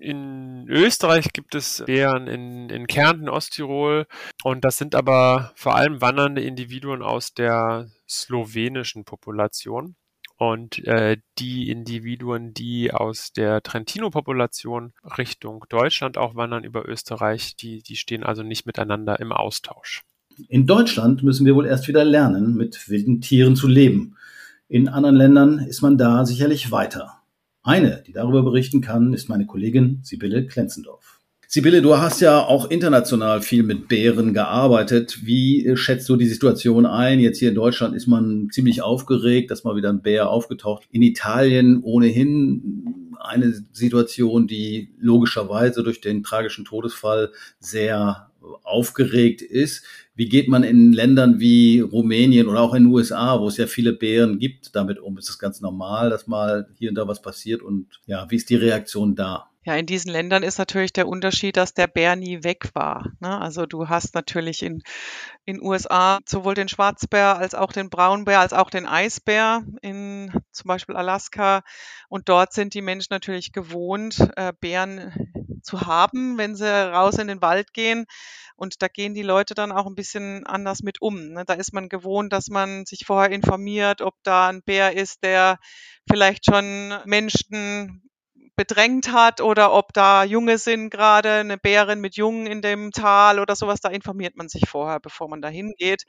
In 0.00 0.68
Österreich 0.68 1.32
gibt 1.32 1.54
es 1.54 1.82
Bären 1.84 2.28
in, 2.28 2.70
in 2.70 2.86
Kärnten, 2.86 3.28
Osttirol. 3.28 4.06
Und 4.42 4.64
das 4.64 4.78
sind 4.78 4.94
aber 4.94 5.52
vor 5.54 5.74
allem 5.74 6.00
wandernde 6.00 6.40
Individuen 6.40 7.02
aus 7.02 7.34
der 7.34 7.90
slowenischen 8.08 9.04
Population. 9.04 9.96
Und 10.36 10.86
äh, 10.86 11.16
die 11.38 11.68
Individuen, 11.68 12.54
die 12.54 12.92
aus 12.92 13.32
der 13.32 13.60
Trentino-Population 13.60 14.92
Richtung 15.18 15.64
Deutschland 15.68 16.16
auch 16.16 16.36
wandern 16.36 16.62
über 16.62 16.88
Österreich, 16.88 17.56
die, 17.56 17.82
die 17.82 17.96
stehen 17.96 18.22
also 18.22 18.44
nicht 18.44 18.64
miteinander 18.64 19.18
im 19.18 19.32
Austausch. 19.32 20.04
In 20.48 20.66
Deutschland 20.66 21.22
müssen 21.22 21.46
wir 21.46 21.54
wohl 21.54 21.66
erst 21.66 21.88
wieder 21.88 22.04
lernen, 22.04 22.54
mit 22.54 22.88
wilden 22.88 23.20
Tieren 23.20 23.56
zu 23.56 23.66
leben. 23.66 24.16
In 24.68 24.88
anderen 24.88 25.16
Ländern 25.16 25.58
ist 25.58 25.82
man 25.82 25.98
da 25.98 26.26
sicherlich 26.26 26.70
weiter. 26.70 27.22
Eine, 27.62 28.02
die 28.06 28.12
darüber 28.12 28.42
berichten 28.42 28.80
kann, 28.80 29.12
ist 29.12 29.28
meine 29.28 29.46
Kollegin 29.46 30.00
Sibylle 30.02 30.46
Klenzendorf. 30.46 31.18
Sibylle, 31.50 31.80
du 31.80 31.96
hast 31.96 32.20
ja 32.20 32.40
auch 32.40 32.70
international 32.70 33.40
viel 33.40 33.62
mit 33.62 33.88
Bären 33.88 34.34
gearbeitet. 34.34 35.20
Wie 35.24 35.72
schätzt 35.76 36.06
du 36.10 36.16
die 36.16 36.28
Situation 36.28 36.84
ein? 36.84 37.20
Jetzt 37.20 37.38
hier 37.38 37.48
in 37.48 37.54
Deutschland 37.54 37.96
ist 37.96 38.06
man 38.06 38.48
ziemlich 38.52 38.82
aufgeregt, 38.82 39.50
dass 39.50 39.64
mal 39.64 39.74
wieder 39.74 39.88
ein 39.88 40.02
Bär 40.02 40.28
aufgetaucht. 40.28 40.86
In 40.90 41.00
Italien 41.00 41.82
ohnehin 41.82 42.97
eine 43.20 43.52
Situation, 43.72 44.46
die 44.46 44.94
logischerweise 44.98 45.82
durch 45.82 46.00
den 46.00 46.22
tragischen 46.22 46.64
Todesfall 46.64 47.32
sehr 47.60 48.30
aufgeregt 48.62 49.42
ist. 49.42 49.84
Wie 50.14 50.28
geht 50.28 50.48
man 50.48 50.62
in 50.62 50.92
Ländern 50.92 51.38
wie 51.40 51.80
Rumänien 51.80 52.48
oder 52.48 52.60
auch 52.60 52.74
in 52.74 52.84
den 52.84 52.92
USA, 52.92 53.40
wo 53.40 53.48
es 53.48 53.56
ja 53.56 53.66
viele 53.66 53.92
Bären 53.92 54.38
gibt, 54.38 54.74
damit 54.74 54.98
um? 54.98 55.18
Ist 55.18 55.28
es 55.28 55.38
ganz 55.38 55.60
normal, 55.60 56.10
dass 56.10 56.26
mal 56.26 56.68
hier 56.78 56.90
und 56.90 56.96
da 56.96 57.06
was 57.06 57.22
passiert? 57.22 57.62
Und 57.62 58.00
ja, 58.06 58.26
wie 58.30 58.36
ist 58.36 58.50
die 58.50 58.56
Reaktion 58.56 59.14
da? 59.14 59.50
Ja, 59.68 59.76
in 59.76 59.84
diesen 59.84 60.10
Ländern 60.10 60.44
ist 60.44 60.56
natürlich 60.56 60.94
der 60.94 61.06
Unterschied, 61.06 61.58
dass 61.58 61.74
der 61.74 61.88
Bär 61.88 62.16
nie 62.16 62.42
weg 62.42 62.70
war. 62.72 63.12
Ne? 63.20 63.38
Also 63.38 63.66
du 63.66 63.90
hast 63.90 64.14
natürlich 64.14 64.62
in 64.62 64.80
in 65.44 65.60
USA 65.60 66.20
sowohl 66.24 66.54
den 66.54 66.70
Schwarzbär 66.70 67.36
als 67.36 67.54
auch 67.54 67.70
den 67.70 67.90
Braunbär 67.90 68.40
als 68.40 68.54
auch 68.54 68.70
den 68.70 68.86
Eisbär 68.86 69.62
in 69.82 70.32
zum 70.52 70.68
Beispiel 70.68 70.96
Alaska. 70.96 71.60
Und 72.08 72.30
dort 72.30 72.54
sind 72.54 72.72
die 72.72 72.80
Menschen 72.80 73.08
natürlich 73.10 73.52
gewohnt, 73.52 74.30
äh, 74.36 74.54
Bären 74.58 75.12
zu 75.62 75.82
haben, 75.82 76.38
wenn 76.38 76.56
sie 76.56 76.64
raus 76.66 77.18
in 77.18 77.28
den 77.28 77.42
Wald 77.42 77.74
gehen. 77.74 78.06
Und 78.56 78.80
da 78.80 78.88
gehen 78.88 79.12
die 79.12 79.22
Leute 79.22 79.52
dann 79.52 79.70
auch 79.70 79.84
ein 79.86 79.94
bisschen 79.94 80.46
anders 80.46 80.80
mit 80.82 81.02
um. 81.02 81.32
Ne? 81.34 81.44
Da 81.46 81.52
ist 81.52 81.74
man 81.74 81.90
gewohnt, 81.90 82.32
dass 82.32 82.48
man 82.48 82.86
sich 82.86 83.04
vorher 83.04 83.32
informiert, 83.32 84.00
ob 84.00 84.14
da 84.22 84.48
ein 84.48 84.62
Bär 84.62 84.96
ist, 84.96 85.22
der 85.22 85.58
vielleicht 86.10 86.46
schon 86.46 86.94
Menschen 87.04 88.07
bedrängt 88.58 89.12
hat 89.12 89.40
oder 89.40 89.72
ob 89.72 89.92
da 89.92 90.24
Junge 90.24 90.58
sind 90.58 90.90
gerade, 90.90 91.34
eine 91.34 91.58
Bärin 91.58 92.00
mit 92.00 92.16
Jungen 92.16 92.48
in 92.48 92.60
dem 92.60 92.90
Tal 92.90 93.38
oder 93.38 93.54
sowas, 93.54 93.80
da 93.80 93.88
informiert 93.88 94.36
man 94.36 94.48
sich 94.48 94.68
vorher, 94.68 94.98
bevor 94.98 95.28
man 95.28 95.40
da 95.40 95.48
hingeht. 95.48 96.02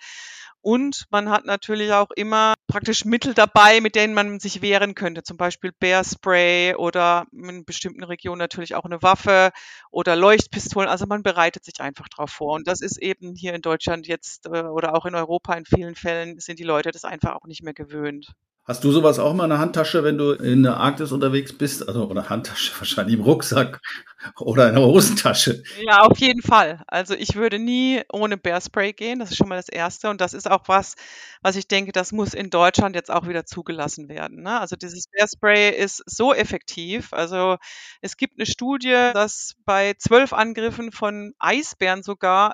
Und 0.61 1.05
man 1.11 1.29
hat 1.29 1.45
natürlich 1.45 1.93
auch 1.93 2.09
immer 2.15 2.55
praktisch 2.67 3.05
Mittel 3.05 3.35
dabei, 3.35 3.81
mit 3.81 3.95
denen 3.95 4.15
man 4.15 4.39
sich 4.39 4.61
wehren 4.63 4.95
könnte. 4.95 5.21
Zum 5.21 5.37
Beispiel 5.37 5.71
Bärspray 5.79 6.73
oder 6.75 7.27
in 7.31 7.65
bestimmten 7.65 8.03
Regionen 8.03 8.39
natürlich 8.39 8.73
auch 8.73 8.83
eine 8.83 9.01
Waffe 9.03 9.51
oder 9.91 10.15
Leuchtpistolen. 10.15 10.89
Also 10.89 11.05
man 11.05 11.21
bereitet 11.21 11.63
sich 11.63 11.79
einfach 11.79 12.07
darauf 12.09 12.31
vor. 12.31 12.55
Und 12.55 12.67
das 12.67 12.81
ist 12.81 12.97
eben 12.97 13.35
hier 13.35 13.53
in 13.53 13.61
Deutschland 13.61 14.07
jetzt 14.07 14.47
äh, 14.47 14.63
oder 14.63 14.95
auch 14.95 15.05
in 15.05 15.15
Europa 15.15 15.53
in 15.53 15.65
vielen 15.65 15.95
Fällen 15.95 16.39
sind 16.39 16.59
die 16.59 16.63
Leute 16.63 16.91
das 16.91 17.05
einfach 17.05 17.35
auch 17.35 17.45
nicht 17.45 17.63
mehr 17.63 17.75
gewöhnt. 17.75 18.33
Hast 18.69 18.83
du 18.83 18.91
sowas 18.91 19.17
auch 19.17 19.33
mal 19.33 19.45
in 19.45 19.49
der 19.49 19.57
Handtasche, 19.57 20.03
wenn 20.03 20.19
du 20.19 20.33
in 20.33 20.61
der 20.61 20.77
Arktis 20.77 21.11
unterwegs 21.11 21.57
bist? 21.57 21.87
Also, 21.87 22.05
oder 22.05 22.29
Handtasche, 22.29 22.71
wahrscheinlich 22.77 23.17
im 23.17 23.23
Rucksack 23.23 23.81
oder 24.39 24.69
in 24.69 24.75
der 24.75 24.83
Hosentasche? 24.83 25.63
Ja, 25.81 26.01
auf 26.01 26.19
jeden 26.19 26.43
Fall. 26.43 26.83
Also, 26.85 27.15
ich 27.15 27.33
würde 27.33 27.57
nie 27.57 28.03
ohne 28.13 28.37
Bearspray 28.37 28.93
gehen. 28.93 29.17
Das 29.17 29.31
ist 29.31 29.37
schon 29.37 29.49
mal 29.49 29.55
das 29.55 29.69
Erste. 29.69 30.11
Und 30.11 30.21
das 30.21 30.35
ist 30.35 30.47
auch 30.47 30.67
was, 30.67 30.93
was 31.41 31.55
ich 31.55 31.67
denke, 31.67 31.93
das 31.93 32.11
muss 32.11 32.35
in 32.35 32.51
Deutschland 32.51 32.95
jetzt 32.95 33.09
auch 33.09 33.27
wieder 33.27 33.43
zugelassen 33.43 34.07
werden. 34.07 34.43
Ne? 34.43 34.59
Also, 34.59 34.75
dieses 34.75 35.07
Bearspray 35.07 35.71
ist 35.75 36.03
so 36.05 36.31
effektiv. 36.31 37.11
Also, 37.11 37.57
es 38.01 38.17
gibt 38.17 38.37
eine 38.37 38.45
Studie, 38.45 39.09
dass 39.15 39.55
bei 39.65 39.95
zwölf 39.97 40.31
Angriffen 40.31 40.91
von 40.91 41.33
Eisbären 41.39 42.03
sogar 42.03 42.53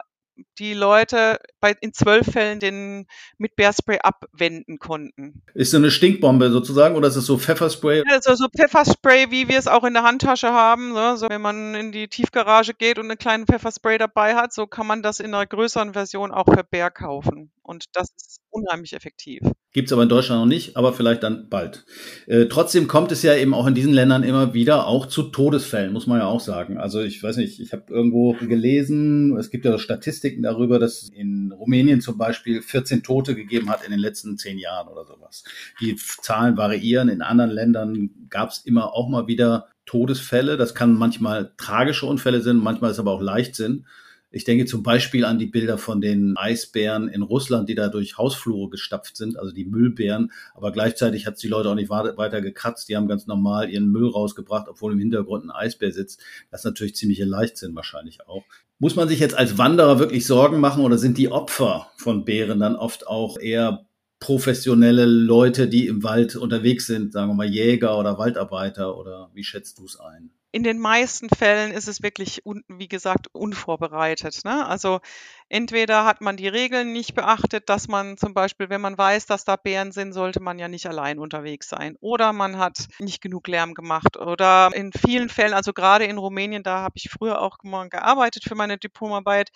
die 0.59 0.73
Leute 0.73 1.39
bei, 1.59 1.75
in 1.81 1.93
zwölf 1.93 2.31
Fällen 2.31 2.59
den 2.59 3.07
mit 3.37 3.55
Bärspray 3.55 3.99
abwenden 3.99 4.79
konnten. 4.79 5.41
Ist 5.53 5.71
so 5.71 5.77
eine 5.77 5.91
Stinkbombe 5.91 6.51
sozusagen 6.51 6.95
oder 6.95 7.07
ist 7.07 7.15
es 7.15 7.25
so 7.25 7.37
Pfefferspray? 7.37 8.03
Ja, 8.05 8.15
also 8.15 8.35
so 8.35 8.47
Pfefferspray, 8.49 9.31
wie 9.31 9.47
wir 9.47 9.57
es 9.57 9.67
auch 9.67 9.83
in 9.83 9.93
der 9.93 10.03
Handtasche 10.03 10.51
haben. 10.51 10.93
Ne? 10.93 11.17
So, 11.17 11.29
wenn 11.29 11.41
man 11.41 11.75
in 11.75 11.91
die 11.91 12.07
Tiefgarage 12.07 12.73
geht 12.73 12.97
und 12.97 13.05
einen 13.05 13.17
kleinen 13.17 13.45
Pfefferspray 13.45 13.97
dabei 13.97 14.35
hat, 14.35 14.53
so 14.53 14.67
kann 14.67 14.87
man 14.87 15.01
das 15.01 15.19
in 15.19 15.33
einer 15.33 15.45
größeren 15.45 15.93
Version 15.93 16.31
auch 16.31 16.45
für 16.45 16.63
Bär 16.63 16.91
kaufen. 16.91 17.51
Und 17.65 17.85
das 17.93 18.09
ist 18.15 18.41
unheimlich 18.51 18.93
effektiv. 18.93 19.41
Gibt 19.73 19.87
es 19.87 19.93
aber 19.93 20.03
in 20.03 20.09
Deutschland 20.09 20.39
noch 20.39 20.47
nicht, 20.47 20.77
aber 20.77 20.93
vielleicht 20.93 21.23
dann 21.23 21.49
bald. 21.49 21.83
Äh, 22.27 22.45
trotzdem 22.45 22.87
kommt 22.87 23.11
es 23.11 23.23
ja 23.23 23.35
eben 23.35 23.55
auch 23.55 23.65
in 23.65 23.73
diesen 23.73 23.91
Ländern 23.91 24.23
immer 24.23 24.53
wieder 24.53 24.87
auch 24.87 25.07
zu 25.07 25.23
Todesfällen, 25.23 25.91
muss 25.91 26.05
man 26.05 26.19
ja 26.19 26.27
auch 26.27 26.39
sagen. 26.39 26.77
Also 26.77 27.01
ich 27.01 27.21
weiß 27.21 27.37
nicht, 27.37 27.59
ich 27.59 27.73
habe 27.73 27.91
irgendwo 27.91 28.33
gelesen, 28.33 29.35
es 29.37 29.49
gibt 29.49 29.65
ja 29.65 29.77
Statistiken 29.79 30.43
darüber, 30.43 30.77
dass 30.77 31.09
in 31.09 31.51
Rumänien 31.51 32.01
zum 32.01 32.19
Beispiel 32.19 32.61
14 32.61 33.01
Tote 33.01 33.35
gegeben 33.35 33.69
hat 33.69 33.83
in 33.83 33.91
den 33.91 33.99
letzten 33.99 34.37
zehn 34.37 34.59
Jahren 34.59 34.87
oder 34.87 35.05
sowas. 35.05 35.43
Die 35.81 35.95
Zahlen 35.95 36.57
variieren. 36.57 37.09
In 37.09 37.23
anderen 37.23 37.51
Ländern 37.51 38.11
gab 38.29 38.51
es 38.51 38.59
immer 38.59 38.93
auch 38.93 39.09
mal 39.09 39.27
wieder 39.27 39.69
Todesfälle. 39.87 40.55
Das 40.55 40.75
kann 40.75 40.93
manchmal 40.93 41.53
tragische 41.57 42.05
Unfälle 42.05 42.41
sind, 42.41 42.63
manchmal 42.63 42.91
ist 42.91 42.99
aber 42.99 43.11
auch 43.11 43.21
Leichtsinn. 43.21 43.87
Ich 44.31 44.43
denke 44.43 44.65
zum 44.65 44.83
Beispiel 44.83 45.23
an 45.25 45.39
die 45.39 45.45
Bilder 45.45 45.77
von 45.77 46.01
den 46.01 46.35
Eisbären 46.35 47.07
in 47.07 47.21
Russland, 47.21 47.69
die 47.69 47.75
da 47.75 47.87
durch 47.87 48.17
Hausflure 48.17 48.69
gestapft 48.69 49.15
sind, 49.15 49.39
also 49.39 49.51
die 49.51 49.65
Müllbären. 49.65 50.31
Aber 50.53 50.71
gleichzeitig 50.71 51.25
hat 51.25 51.35
es 51.35 51.39
die 51.39 51.47
Leute 51.47 51.69
auch 51.69 51.75
nicht 51.75 51.89
weiter 51.89 52.41
gekratzt. 52.41 52.89
Die 52.89 52.97
haben 52.97 53.07
ganz 53.07 53.27
normal 53.27 53.69
ihren 53.69 53.89
Müll 53.89 54.09
rausgebracht, 54.09 54.67
obwohl 54.67 54.93
im 54.93 54.99
Hintergrund 54.99 55.45
ein 55.45 55.51
Eisbär 55.51 55.91
sitzt. 55.91 56.21
Das 56.51 56.61
ist 56.61 56.65
natürlich 56.65 56.95
ziemliche 56.95 57.25
Leichtsinn 57.25 57.75
wahrscheinlich 57.75 58.27
auch. 58.27 58.43
Muss 58.77 58.95
man 58.95 59.07
sich 59.07 59.19
jetzt 59.19 59.37
als 59.37 59.57
Wanderer 59.57 59.99
wirklich 59.99 60.25
Sorgen 60.25 60.59
machen 60.59 60.83
oder 60.83 60.97
sind 60.97 61.17
die 61.17 61.31
Opfer 61.31 61.89
von 61.95 62.25
Bären 62.25 62.59
dann 62.59 62.75
oft 62.75 63.07
auch 63.07 63.39
eher 63.39 63.85
professionelle 64.25 65.05
Leute, 65.05 65.67
die 65.67 65.85
im 65.85 66.01
Wald 66.01 66.35
unterwegs 66.35 66.87
sind, 66.87 67.13
sagen 67.13 67.29
wir 67.29 67.35
mal 67.35 67.47
Jäger 67.47 67.99
oder 67.99 68.17
Waldarbeiter 68.17 68.97
oder 68.97 69.29
wie 69.35 69.43
schätzt 69.43 69.77
du 69.77 69.85
es 69.85 69.99
ein? 69.99 70.31
in 70.55 70.63
den 70.63 70.79
meisten 70.79 71.27
Fällen 71.27 71.73
ist 71.73 71.89
es 71.89 72.01
wirklich, 72.01 72.41
wie 72.69 72.87
gesagt, 72.87 73.27
unvorbereitet. 73.33 74.45
Ne? 74.45 74.65
Also 74.65 75.01
entweder 75.49 76.05
hat 76.05 76.21
man 76.21 76.37
die 76.37 76.47
Regeln 76.47 76.93
nicht 76.93 77.13
beachtet, 77.13 77.67
dass 77.67 77.89
man 77.89 78.15
zum 78.15 78.33
Beispiel, 78.33 78.69
wenn 78.69 78.79
man 78.79 78.97
weiß, 78.97 79.25
dass 79.25 79.43
da 79.43 79.57
Bären 79.57 79.91
sind, 79.91 80.13
sollte 80.13 80.39
man 80.39 80.57
ja 80.57 80.69
nicht 80.69 80.87
allein 80.87 81.19
unterwegs 81.19 81.67
sein. 81.67 81.97
Oder 81.99 82.31
man 82.31 82.57
hat 82.57 82.87
nicht 82.99 83.21
genug 83.21 83.49
Lärm 83.49 83.73
gemacht. 83.73 84.15
Oder 84.15 84.71
in 84.73 84.93
vielen 84.93 85.27
Fällen, 85.27 85.53
also 85.53 85.73
gerade 85.73 86.05
in 86.05 86.17
Rumänien, 86.17 86.63
da 86.63 86.83
habe 86.83 86.93
ich 86.95 87.09
früher 87.09 87.41
auch 87.41 87.57
gearbeitet 87.89 88.45
für 88.47 88.55
meine 88.55 88.77
Diplomarbeit, 88.77 89.49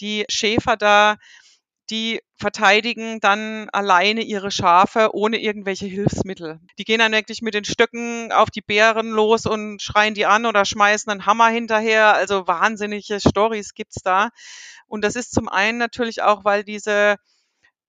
die 0.00 0.24
Schäfer 0.30 0.78
da, 0.78 1.16
die 1.90 2.20
verteidigen 2.36 3.20
dann 3.20 3.68
alleine 3.70 4.22
ihre 4.22 4.50
Schafe 4.50 5.10
ohne 5.12 5.40
irgendwelche 5.40 5.86
Hilfsmittel. 5.86 6.60
Die 6.78 6.84
gehen 6.84 6.98
dann 6.98 7.12
wirklich 7.12 7.42
mit 7.42 7.54
den 7.54 7.64
Stöcken 7.64 8.30
auf 8.32 8.50
die 8.50 8.60
Bären 8.60 9.10
los 9.10 9.46
und 9.46 9.82
schreien 9.82 10.14
die 10.14 10.26
an 10.26 10.46
oder 10.46 10.64
schmeißen 10.64 11.10
einen 11.10 11.26
Hammer 11.26 11.48
hinterher. 11.48 12.14
Also 12.14 12.46
wahnsinnige 12.46 13.20
Stories 13.20 13.74
gibt's 13.74 14.02
da. 14.02 14.30
Und 14.86 15.02
das 15.02 15.16
ist 15.16 15.32
zum 15.32 15.48
einen 15.48 15.78
natürlich 15.78 16.22
auch, 16.22 16.44
weil 16.44 16.64
diese 16.64 17.16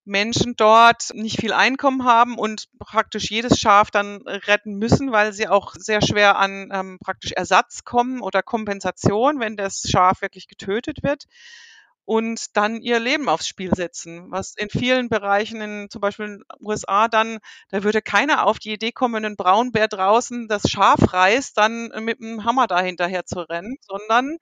Menschen 0.05 0.55
dort 0.55 1.13
nicht 1.13 1.39
viel 1.39 1.53
Einkommen 1.53 2.03
haben 2.03 2.39
und 2.39 2.67
praktisch 2.79 3.29
jedes 3.29 3.59
Schaf 3.59 3.91
dann 3.91 4.21
retten 4.27 4.75
müssen, 4.75 5.11
weil 5.11 5.33
sie 5.33 5.47
auch 5.47 5.75
sehr 5.75 6.01
schwer 6.01 6.37
an 6.37 6.69
ähm, 6.73 6.97
praktisch 6.99 7.33
Ersatz 7.33 7.83
kommen 7.83 8.21
oder 8.21 8.41
Kompensation, 8.41 9.39
wenn 9.39 9.55
das 9.55 9.83
Schaf 9.87 10.21
wirklich 10.21 10.47
getötet 10.47 11.03
wird 11.03 11.25
und 12.09 12.57
dann 12.57 12.81
ihr 12.81 12.99
Leben 12.99 13.29
aufs 13.29 13.47
Spiel 13.47 13.71
setzen. 13.75 14.31
Was 14.31 14.55
in 14.57 14.69
vielen 14.69 15.09
Bereichen, 15.09 15.61
in 15.61 15.89
zum 15.91 16.01
Beispiel 16.01 16.25
in 16.25 16.31
den 16.39 16.43
USA, 16.59 17.07
dann, 17.07 17.37
da 17.69 17.83
würde 17.83 18.01
keiner 18.01 18.47
auf 18.47 18.57
die 18.57 18.73
Idee 18.73 18.91
kommen, 18.91 19.23
einen 19.23 19.35
Braunbär 19.35 19.87
draußen 19.87 20.47
das 20.47 20.63
Schaf 20.71 21.13
reißt, 21.13 21.55
dann 21.55 21.89
mit 22.03 22.19
einem 22.19 22.45
Hammer 22.45 22.65
dahinterher 22.65 23.25
zu 23.27 23.41
rennen, 23.47 23.75
sondern 23.81 24.37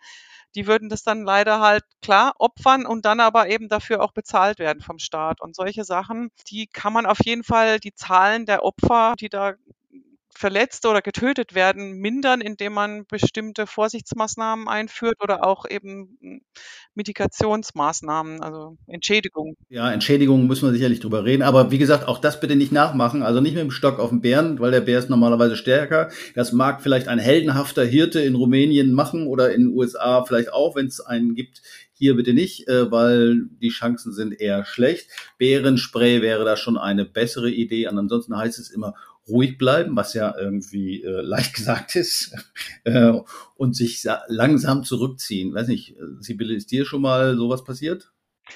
die 0.56 0.68
würden 0.68 0.90
das 0.90 1.04
dann 1.04 1.24
leider 1.24 1.60
halt 1.60 1.84
klar 2.02 2.34
opfern 2.40 2.86
und 2.86 3.06
dann 3.06 3.20
aber 3.20 3.50
eben 3.50 3.70
dafür 3.70 4.02
auch 4.02 4.14
bezahlt 4.14 4.60
werden 4.60 4.82
vom 4.82 5.00
Staat. 5.00 5.42
Und 5.42 5.56
solche 5.56 5.84
Sachen, 5.84 6.30
die 6.50 6.68
kann 6.68 6.94
man 6.94 7.06
auf 7.06 7.20
jeden 7.26 7.44
Fall, 7.44 7.80
die 7.80 7.94
Zahlen 7.94 8.46
der 8.46 8.64
Opfer, 8.64 9.16
die 9.20 9.30
da 9.30 9.54
verletzt 10.38 10.86
oder 10.86 11.02
getötet 11.02 11.56
werden, 11.56 11.94
mindern, 11.98 12.42
indem 12.42 12.74
man 12.74 13.06
bestimmte 13.08 13.68
Vorsichtsmaßnahmen 13.68 14.68
einführt 14.68 15.18
oder 15.22 15.44
auch 15.44 15.66
eben 15.70 16.18
hm, 16.22 16.42
Mitigationsmaßnahmen, 16.94 18.42
also 18.42 18.78
Entschädigung. 18.88 19.56
Ja, 19.70 19.92
Entschädigung 19.92 20.48
müssen 20.48 20.68
wir 20.68 20.74
sicherlich 20.74 21.00
drüber 21.00 21.26
reden, 21.26 21.44
aber 21.44 21.72
wie 21.72 21.78
gesagt, 21.78 22.08
auch 22.08 22.20
das 22.20 22.40
bitte 22.40 22.56
nicht 22.56 22.72
nachmachen, 22.72 23.24
also 23.24 23.42
nicht 23.42 23.54
mit 23.54 23.62
dem 23.62 23.72
Stock 23.72 24.00
auf 24.00 24.10
den 24.10 24.22
Bären, 24.22 24.60
weil 24.60 24.72
der 24.72 24.82
Bär 24.82 25.00
ist 25.00 25.10
normalerweise 25.10 25.56
stärker. 25.56 26.10
Das 26.36 26.52
mag 26.52 26.82
vielleicht 26.82 27.08
ein 27.08 27.20
heldenhafter 27.20 27.84
Hirte 27.84 28.22
in 28.22 28.36
Rumänien 28.36 28.94
machen 28.94 29.28
oder 29.28 29.54
in 29.54 29.66
den 29.66 29.74
USA 29.74 30.24
vielleicht 30.24 30.54
auch, 30.54 30.76
wenn 30.76 30.88
es 30.88 31.02
einen 31.02 31.36
gibt, 31.36 31.62
hier 31.98 32.16
bitte 32.16 32.34
nicht, 32.34 32.68
äh, 32.68 32.92
weil 32.92 33.48
die 33.62 33.70
Chancen 33.70 34.14
sind 34.14 34.40
eher 34.40 34.66
schlecht. 34.66 35.10
Bärenspray 35.40 36.22
wäre 36.22 36.46
da 36.46 36.56
schon 36.56 36.78
eine 36.78 37.06
bessere 37.06 37.50
Idee. 37.50 37.88
Ansonsten 37.88 38.38
heißt 38.38 38.60
es 38.60 38.70
immer 38.70 38.94
ruhig 39.28 39.58
bleiben, 39.58 39.96
was 39.96 40.14
ja 40.14 40.36
irgendwie 40.38 41.04
äh, 41.04 41.22
leicht 41.22 41.54
gesagt 41.54 41.96
ist, 41.96 42.36
äh, 42.84 43.14
und 43.56 43.76
sich 43.76 44.08
langsam 44.28 44.84
zurückziehen. 44.84 45.54
Weiß 45.54 45.68
nicht, 45.68 45.96
Sibylle, 46.20 46.56
ist 46.56 46.72
dir 46.72 46.86
schon 46.86 47.02
mal 47.02 47.36
sowas 47.36 47.64
passiert? 47.64 48.12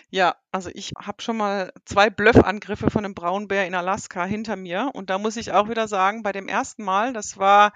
Ja, 0.10 0.36
also 0.52 0.70
ich 0.74 0.92
habe 0.98 1.22
schon 1.22 1.38
mal 1.38 1.72
zwei 1.86 2.10
Bluffangriffe 2.10 2.90
von 2.90 3.06
einem 3.06 3.14
Braunbär 3.14 3.68
in 3.68 3.76
Alaska 3.76 4.26
hinter 4.26 4.56
mir. 4.56 4.90
Und 4.94 5.10
da 5.10 5.18
muss 5.18 5.38
ich 5.38 5.52
auch 5.52 5.70
wieder 5.70 5.88
sagen, 5.88 6.24
bei 6.24 6.32
dem 6.32 6.48
ersten 6.48 6.84
Mal, 6.84 7.14
das 7.14 7.38
war, 7.38 7.74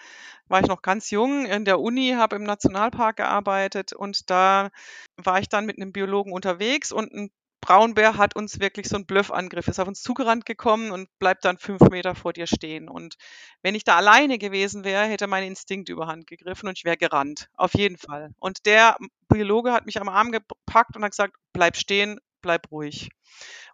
war 0.47 0.61
ich 0.61 0.67
noch 0.67 0.81
ganz 0.81 1.11
jung 1.11 1.45
in 1.45 1.65
der 1.65 1.79
Uni, 1.79 2.13
habe 2.15 2.35
im 2.35 2.43
Nationalpark 2.43 3.17
gearbeitet 3.17 3.93
und 3.93 4.29
da 4.29 4.69
war 5.17 5.39
ich 5.39 5.49
dann 5.49 5.65
mit 5.65 5.77
einem 5.77 5.91
Biologen 5.91 6.33
unterwegs 6.33 6.91
und 6.91 7.11
ein 7.13 7.31
Braunbär 7.65 8.17
hat 8.17 8.35
uns 8.35 8.59
wirklich 8.59 8.87
so 8.87 8.95
einen 8.95 9.07
Bluffangriff, 9.07 9.67
ist 9.67 9.79
auf 9.79 9.87
uns 9.87 10.03
zugerannt 10.03 10.45
gekommen 10.45 10.91
und 10.91 11.09
bleibt 11.17 11.45
dann 11.45 11.57
fünf 11.57 11.81
Meter 11.89 12.13
vor 12.13 12.31
dir 12.31 12.45
stehen. 12.45 12.87
Und 12.87 13.15
wenn 13.63 13.73
ich 13.73 13.83
da 13.83 13.95
alleine 13.95 14.37
gewesen 14.37 14.83
wäre, 14.83 15.05
hätte 15.05 15.25
mein 15.25 15.43
Instinkt 15.43 15.89
überhand 15.89 16.27
gegriffen 16.27 16.69
und 16.69 16.77
ich 16.77 16.85
wäre 16.85 16.95
gerannt. 16.95 17.49
Auf 17.55 17.73
jeden 17.73 17.97
Fall. 17.97 18.35
Und 18.37 18.67
der 18.67 18.97
Biologe 19.29 19.73
hat 19.73 19.87
mich 19.87 19.99
am 19.99 20.09
Arm 20.09 20.31
gepackt 20.31 20.95
und 20.95 21.03
hat 21.03 21.09
gesagt, 21.09 21.37
bleib 21.53 21.75
stehen, 21.75 22.19
bleib 22.43 22.69
ruhig. 22.69 23.09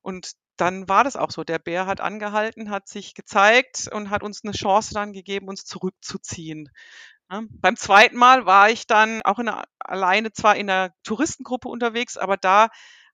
Und 0.01 0.31
dann 0.55 0.87
war 0.87 1.03
das 1.03 1.17
auch 1.17 1.31
so. 1.31 1.43
Der 1.43 1.59
Bär 1.59 1.85
hat 1.85 1.99
angehalten, 1.99 2.69
hat 2.69 2.87
sich 2.87 3.13
gezeigt 3.13 3.89
und 3.91 4.09
hat 4.09 4.23
uns 4.23 4.41
eine 4.45 4.53
Chance 4.53 4.93
dann 4.93 5.11
gegeben, 5.11 5.49
uns 5.49 5.65
zurückzuziehen. 5.65 6.69
Beim 7.27 7.75
zweiten 7.75 8.15
Mal 8.15 8.45
war 8.45 8.69
ich 8.69 8.87
dann 8.87 9.21
auch 9.23 9.39
in 9.39 9.49
einer, 9.49 9.63
alleine 9.79 10.31
zwar 10.31 10.55
in 10.55 10.69
einer 10.69 10.93
Touristengruppe 11.03 11.67
unterwegs, 11.67 12.15
aber 12.15 12.37
da 12.37 12.69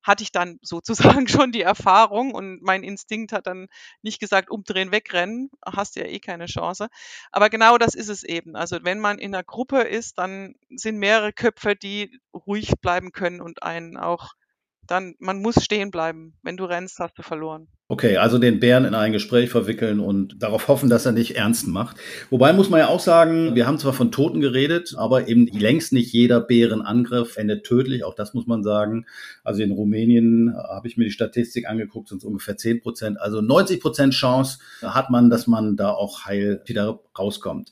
hatte 0.08 0.24
ich 0.24 0.32
dann 0.32 0.58
sozusagen 0.62 1.28
schon 1.28 1.52
die 1.52 1.62
Erfahrung 1.62 2.34
und 2.34 2.62
mein 2.64 2.84
Instinkt 2.84 3.34
hat 3.34 3.46
dann 3.48 3.68
nicht 4.02 4.20
gesagt, 4.20 4.50
umdrehen, 4.50 4.92
wegrennen, 4.92 5.52
hast 5.66 5.96
ja 5.98 6.06
eh 6.06 6.20
keine 6.20 6.46
Chance. 6.46 6.88
Aber 7.32 7.50
genau 7.50 7.78
das 7.78 7.94
ist 7.94 8.10
es 8.10 8.24
eben. 8.24 8.56
Also 8.56 8.80
wenn 8.84 9.00
man 9.00 9.20
in 9.20 9.36
einer 9.36 9.44
Gruppe 9.44 9.82
ist, 9.82 10.18
dann 10.18 10.56
sind 10.70 10.98
mehrere 10.98 11.34
Köpfe, 11.34 11.76
die 11.76 12.20
ruhig 12.34 12.72
bleiben 12.82 13.12
können 13.12 13.42
und 13.42 13.64
einen 13.64 13.98
auch 13.98 14.34
dann, 14.88 15.16
man 15.20 15.42
muss 15.42 15.64
stehen 15.64 15.92
bleiben. 15.92 16.34
Wenn 16.44 16.58
du 16.58 16.66
rennst, 16.66 17.00
hast 17.00 17.18
du 17.18 17.22
verloren. 17.22 17.68
Okay, 17.90 18.18
also 18.18 18.38
den 18.38 18.60
Bären 18.60 18.84
in 18.84 18.96
ein 18.96 19.14
Gespräch 19.14 19.50
verwickeln 19.50 20.02
und 20.02 20.44
darauf 20.44 20.68
hoffen, 20.68 20.90
dass 20.90 21.06
er 21.06 21.14
nicht 21.14 21.38
ernst 21.38 21.68
macht. 21.68 21.96
Wobei 22.30 22.52
muss 22.52 22.70
man 22.70 22.82
ja 22.82 22.88
auch 22.90 23.00
sagen, 23.00 23.56
wir 23.56 23.66
haben 23.66 23.80
zwar 23.80 23.94
von 23.94 24.12
Toten 24.12 24.42
geredet, 24.42 24.94
aber 24.98 25.30
eben 25.30 25.48
längst 25.48 25.94
nicht 25.94 26.12
jeder 26.12 26.42
Bärenangriff 26.42 27.38
endet 27.38 27.66
tödlich. 27.66 28.04
Auch 28.04 28.14
das 28.14 28.34
muss 28.34 28.46
man 28.46 28.62
sagen. 28.62 29.06
Also 29.46 29.64
in 29.64 29.72
Rumänien 29.72 30.54
habe 30.54 30.88
ich 30.90 30.98
mir 30.98 31.06
die 31.06 31.12
Statistik 31.12 31.70
angeguckt, 31.70 32.10
sind 32.10 32.18
es 32.18 32.26
ungefähr 32.26 32.58
10 32.58 32.82
Prozent. 32.82 33.22
Also 33.22 33.40
90 33.40 33.80
Prozent 33.80 34.14
Chance 34.14 34.60
hat 34.82 35.10
man, 35.10 35.30
dass 35.30 35.48
man 35.48 35.78
da 35.78 35.92
auch 35.92 36.26
heil 36.26 36.62
wieder 36.66 37.00
rauskommt. 37.18 37.72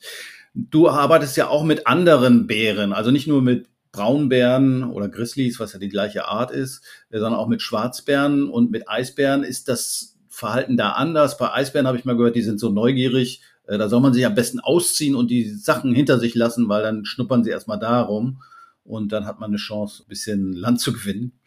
Du 0.54 0.88
arbeitest 0.88 1.36
ja 1.36 1.48
auch 1.48 1.64
mit 1.64 1.86
anderen 1.86 2.46
Bären, 2.46 2.94
also 2.94 3.10
nicht 3.10 3.26
nur 3.26 3.42
mit 3.42 3.66
Braunbären 3.96 4.84
oder 4.84 5.08
Grizzlies, 5.08 5.58
was 5.58 5.72
ja 5.72 5.78
die 5.78 5.88
gleiche 5.88 6.26
Art 6.28 6.50
ist, 6.50 6.84
äh, 7.10 7.18
sondern 7.18 7.40
auch 7.40 7.48
mit 7.48 7.62
Schwarzbären 7.62 8.50
und 8.50 8.70
mit 8.70 8.88
Eisbären 8.88 9.42
ist 9.42 9.68
das 9.68 10.18
Verhalten 10.28 10.76
da 10.76 10.92
anders. 10.92 11.38
Bei 11.38 11.52
Eisbären 11.52 11.86
habe 11.86 11.96
ich 11.96 12.04
mal 12.04 12.16
gehört, 12.16 12.36
die 12.36 12.42
sind 12.42 12.60
so 12.60 12.68
neugierig. 12.68 13.40
Äh, 13.66 13.78
da 13.78 13.88
soll 13.88 14.02
man 14.02 14.12
sich 14.12 14.26
am 14.26 14.34
besten 14.34 14.60
ausziehen 14.60 15.16
und 15.16 15.30
die 15.30 15.48
Sachen 15.48 15.94
hinter 15.94 16.18
sich 16.18 16.34
lassen, 16.34 16.68
weil 16.68 16.82
dann 16.82 17.06
schnuppern 17.06 17.42
sie 17.42 17.50
erstmal 17.50 17.78
darum 17.78 18.42
und 18.84 19.12
dann 19.12 19.24
hat 19.24 19.40
man 19.40 19.50
eine 19.50 19.56
Chance, 19.56 20.02
ein 20.02 20.08
bisschen 20.08 20.52
Land 20.52 20.80
zu 20.80 20.92
gewinnen. 20.92 21.40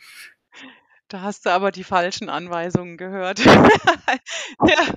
Da 1.07 1.21
hast 1.21 1.45
du 1.45 1.51
aber 1.51 1.71
die 1.71 1.83
falschen 1.83 2.29
Anweisungen 2.29 2.97
gehört. 2.97 3.39
ja, 3.45 4.93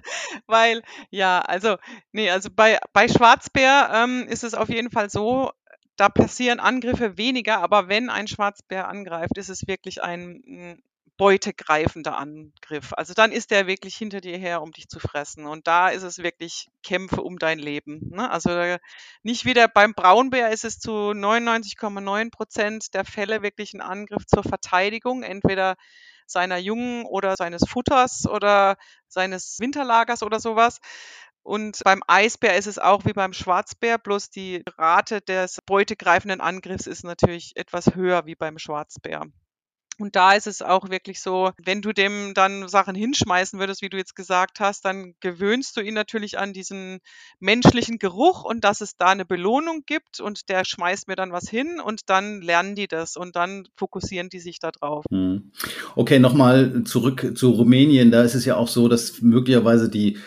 weil, 0.46 0.82
ja, 1.10 1.40
also, 1.40 1.76
nee, 2.12 2.30
also 2.30 2.50
bei, 2.54 2.78
bei 2.92 3.08
Schwarzbär 3.08 3.90
ähm, 3.94 4.26
ist 4.28 4.44
es 4.44 4.52
auf 4.52 4.68
jeden 4.68 4.90
Fall 4.90 5.08
so, 5.08 5.52
da 5.96 6.08
passieren 6.08 6.60
Angriffe 6.60 7.16
weniger, 7.16 7.58
aber 7.60 7.88
wenn 7.88 8.10
ein 8.10 8.28
Schwarzbär 8.28 8.88
angreift, 8.88 9.36
ist 9.38 9.48
es 9.48 9.66
wirklich 9.66 10.02
ein 10.02 10.42
hm, 10.44 10.82
beutegreifender 11.16 12.16
Angriff. 12.16 12.92
Also 12.94 13.14
dann 13.14 13.32
ist 13.32 13.50
der 13.50 13.66
wirklich 13.66 13.96
hinter 13.96 14.20
dir 14.20 14.38
her, 14.38 14.62
um 14.62 14.72
dich 14.72 14.88
zu 14.88 14.98
fressen. 14.98 15.46
Und 15.46 15.66
da 15.66 15.88
ist 15.88 16.02
es 16.02 16.18
wirklich 16.18 16.68
Kämpfe 16.82 17.22
um 17.22 17.38
dein 17.38 17.58
Leben. 17.58 18.00
Ne? 18.10 18.30
Also 18.30 18.76
nicht 19.22 19.44
wieder 19.44 19.68
beim 19.68 19.94
Braunbär 19.94 20.50
ist 20.50 20.64
es 20.64 20.78
zu 20.78 20.90
99,9 20.90 22.30
Prozent 22.30 22.94
der 22.94 23.04
Fälle 23.04 23.42
wirklich 23.42 23.74
ein 23.74 23.80
Angriff 23.80 24.26
zur 24.26 24.42
Verteidigung. 24.42 25.22
Entweder 25.22 25.76
seiner 26.26 26.56
Jungen 26.56 27.04
oder 27.04 27.36
seines 27.36 27.62
Futters 27.68 28.26
oder 28.26 28.76
seines 29.08 29.58
Winterlagers 29.60 30.22
oder 30.22 30.40
sowas. 30.40 30.78
Und 31.42 31.80
beim 31.84 32.02
Eisbär 32.06 32.56
ist 32.56 32.66
es 32.66 32.78
auch 32.78 33.04
wie 33.04 33.12
beim 33.12 33.32
Schwarzbär, 33.32 33.98
bloß 33.98 34.30
die 34.30 34.62
Rate 34.78 35.20
des 35.20 35.58
beutegreifenden 35.66 36.40
Angriffs 36.40 36.86
ist 36.86 37.04
natürlich 37.04 37.52
etwas 37.56 37.94
höher 37.94 38.26
wie 38.26 38.36
beim 38.36 38.58
Schwarzbär. 38.58 39.26
Und 39.98 40.16
da 40.16 40.32
ist 40.32 40.46
es 40.46 40.62
auch 40.62 40.88
wirklich 40.88 41.20
so, 41.20 41.50
wenn 41.62 41.82
du 41.82 41.92
dem 41.92 42.32
dann 42.34 42.66
Sachen 42.66 42.94
hinschmeißen 42.94 43.58
würdest, 43.58 43.82
wie 43.82 43.90
du 43.90 43.98
jetzt 43.98 44.16
gesagt 44.16 44.58
hast, 44.58 44.84
dann 44.84 45.14
gewöhnst 45.20 45.76
du 45.76 45.80
ihn 45.80 45.94
natürlich 45.94 46.38
an 46.38 46.52
diesen 46.52 47.00
menschlichen 47.40 47.98
Geruch 47.98 48.42
und 48.44 48.64
dass 48.64 48.80
es 48.80 48.96
da 48.96 49.08
eine 49.08 49.26
Belohnung 49.26 49.82
gibt 49.86 50.18
und 50.20 50.48
der 50.48 50.64
schmeißt 50.64 51.08
mir 51.08 51.16
dann 51.16 51.32
was 51.32 51.48
hin 51.48 51.78
und 51.78 52.08
dann 52.08 52.40
lernen 52.40 52.74
die 52.74 52.88
das 52.88 53.16
und 53.16 53.36
dann 53.36 53.68
fokussieren 53.76 54.30
die 54.30 54.40
sich 54.40 54.58
da 54.58 54.70
drauf. 54.70 55.04
Hm. 55.10 55.52
Okay, 55.94 56.18
nochmal 56.18 56.84
zurück 56.84 57.32
zu 57.36 57.50
Rumänien. 57.50 58.10
Da 58.10 58.22
ist 58.22 58.34
es 58.34 58.46
ja 58.46 58.56
auch 58.56 58.68
so, 58.68 58.88
dass 58.88 59.20
möglicherweise 59.20 59.90
die 59.90 60.18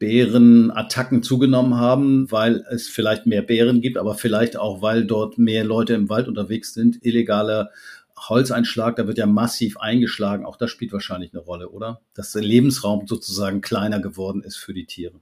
Bärenattacken 0.00 1.22
zugenommen 1.22 1.76
haben, 1.76 2.32
weil 2.32 2.64
es 2.70 2.88
vielleicht 2.88 3.26
mehr 3.26 3.42
Bären 3.42 3.80
gibt, 3.80 3.98
aber 3.98 4.14
vielleicht 4.14 4.56
auch, 4.56 4.82
weil 4.82 5.04
dort 5.04 5.38
mehr 5.38 5.62
Leute 5.62 5.94
im 5.94 6.08
Wald 6.08 6.26
unterwegs 6.26 6.74
sind, 6.74 7.04
illegale 7.04 7.70
Holzeinschlag, 8.18 8.96
da 8.96 9.06
wird 9.06 9.18
ja 9.18 9.26
massiv 9.26 9.76
eingeschlagen. 9.78 10.44
Auch 10.44 10.56
das 10.56 10.70
spielt 10.70 10.92
wahrscheinlich 10.92 11.32
eine 11.32 11.42
Rolle, 11.42 11.68
oder? 11.68 12.00
Dass 12.14 12.32
der 12.32 12.42
Lebensraum 12.42 13.06
sozusagen 13.06 13.60
kleiner 13.60 14.00
geworden 14.00 14.42
ist 14.42 14.56
für 14.56 14.74
die 14.74 14.86
Tiere. 14.86 15.20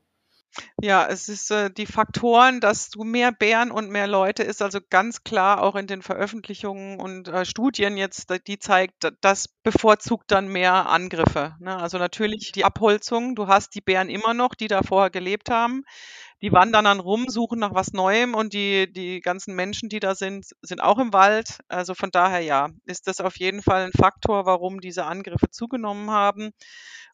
Ja, 0.80 1.06
es 1.06 1.28
ist 1.28 1.50
äh, 1.50 1.70
die 1.70 1.86
Faktoren, 1.86 2.60
dass 2.60 2.90
du 2.90 3.04
mehr 3.04 3.32
Bären 3.32 3.70
und 3.70 3.90
mehr 3.90 4.06
Leute 4.06 4.42
ist 4.42 4.62
also 4.62 4.78
ganz 4.90 5.24
klar 5.24 5.62
auch 5.62 5.76
in 5.76 5.86
den 5.86 6.02
Veröffentlichungen 6.02 7.00
und 7.00 7.28
äh, 7.28 7.44
Studien 7.44 7.96
jetzt, 7.96 8.32
die 8.46 8.58
zeigt, 8.58 9.12
das 9.20 9.48
bevorzugt 9.48 10.30
dann 10.30 10.48
mehr 10.48 10.88
Angriffe. 10.88 11.56
Ne? 11.60 11.76
Also 11.76 11.98
natürlich 11.98 12.52
die 12.52 12.64
Abholzung, 12.64 13.34
du 13.34 13.46
hast 13.46 13.74
die 13.74 13.80
Bären 13.80 14.08
immer 14.08 14.34
noch, 14.34 14.54
die 14.54 14.68
da 14.68 14.82
vorher 14.82 15.10
gelebt 15.10 15.50
haben 15.50 15.84
die 16.40 16.52
wandern 16.52 16.84
dann 16.84 17.00
rum, 17.00 17.28
suchen 17.28 17.58
nach 17.58 17.74
was 17.74 17.92
Neuem 17.92 18.34
und 18.34 18.52
die, 18.52 18.92
die 18.92 19.20
ganzen 19.20 19.54
Menschen, 19.54 19.88
die 19.88 20.00
da 20.00 20.14
sind, 20.14 20.46
sind 20.62 20.80
auch 20.80 20.98
im 20.98 21.12
Wald. 21.12 21.58
Also 21.68 21.94
von 21.94 22.10
daher 22.10 22.40
ja, 22.40 22.68
ist 22.84 23.08
das 23.08 23.20
auf 23.20 23.38
jeden 23.38 23.62
Fall 23.62 23.86
ein 23.86 23.92
Faktor, 23.92 24.46
warum 24.46 24.80
diese 24.80 25.04
Angriffe 25.04 25.50
zugenommen 25.50 26.10
haben. 26.10 26.52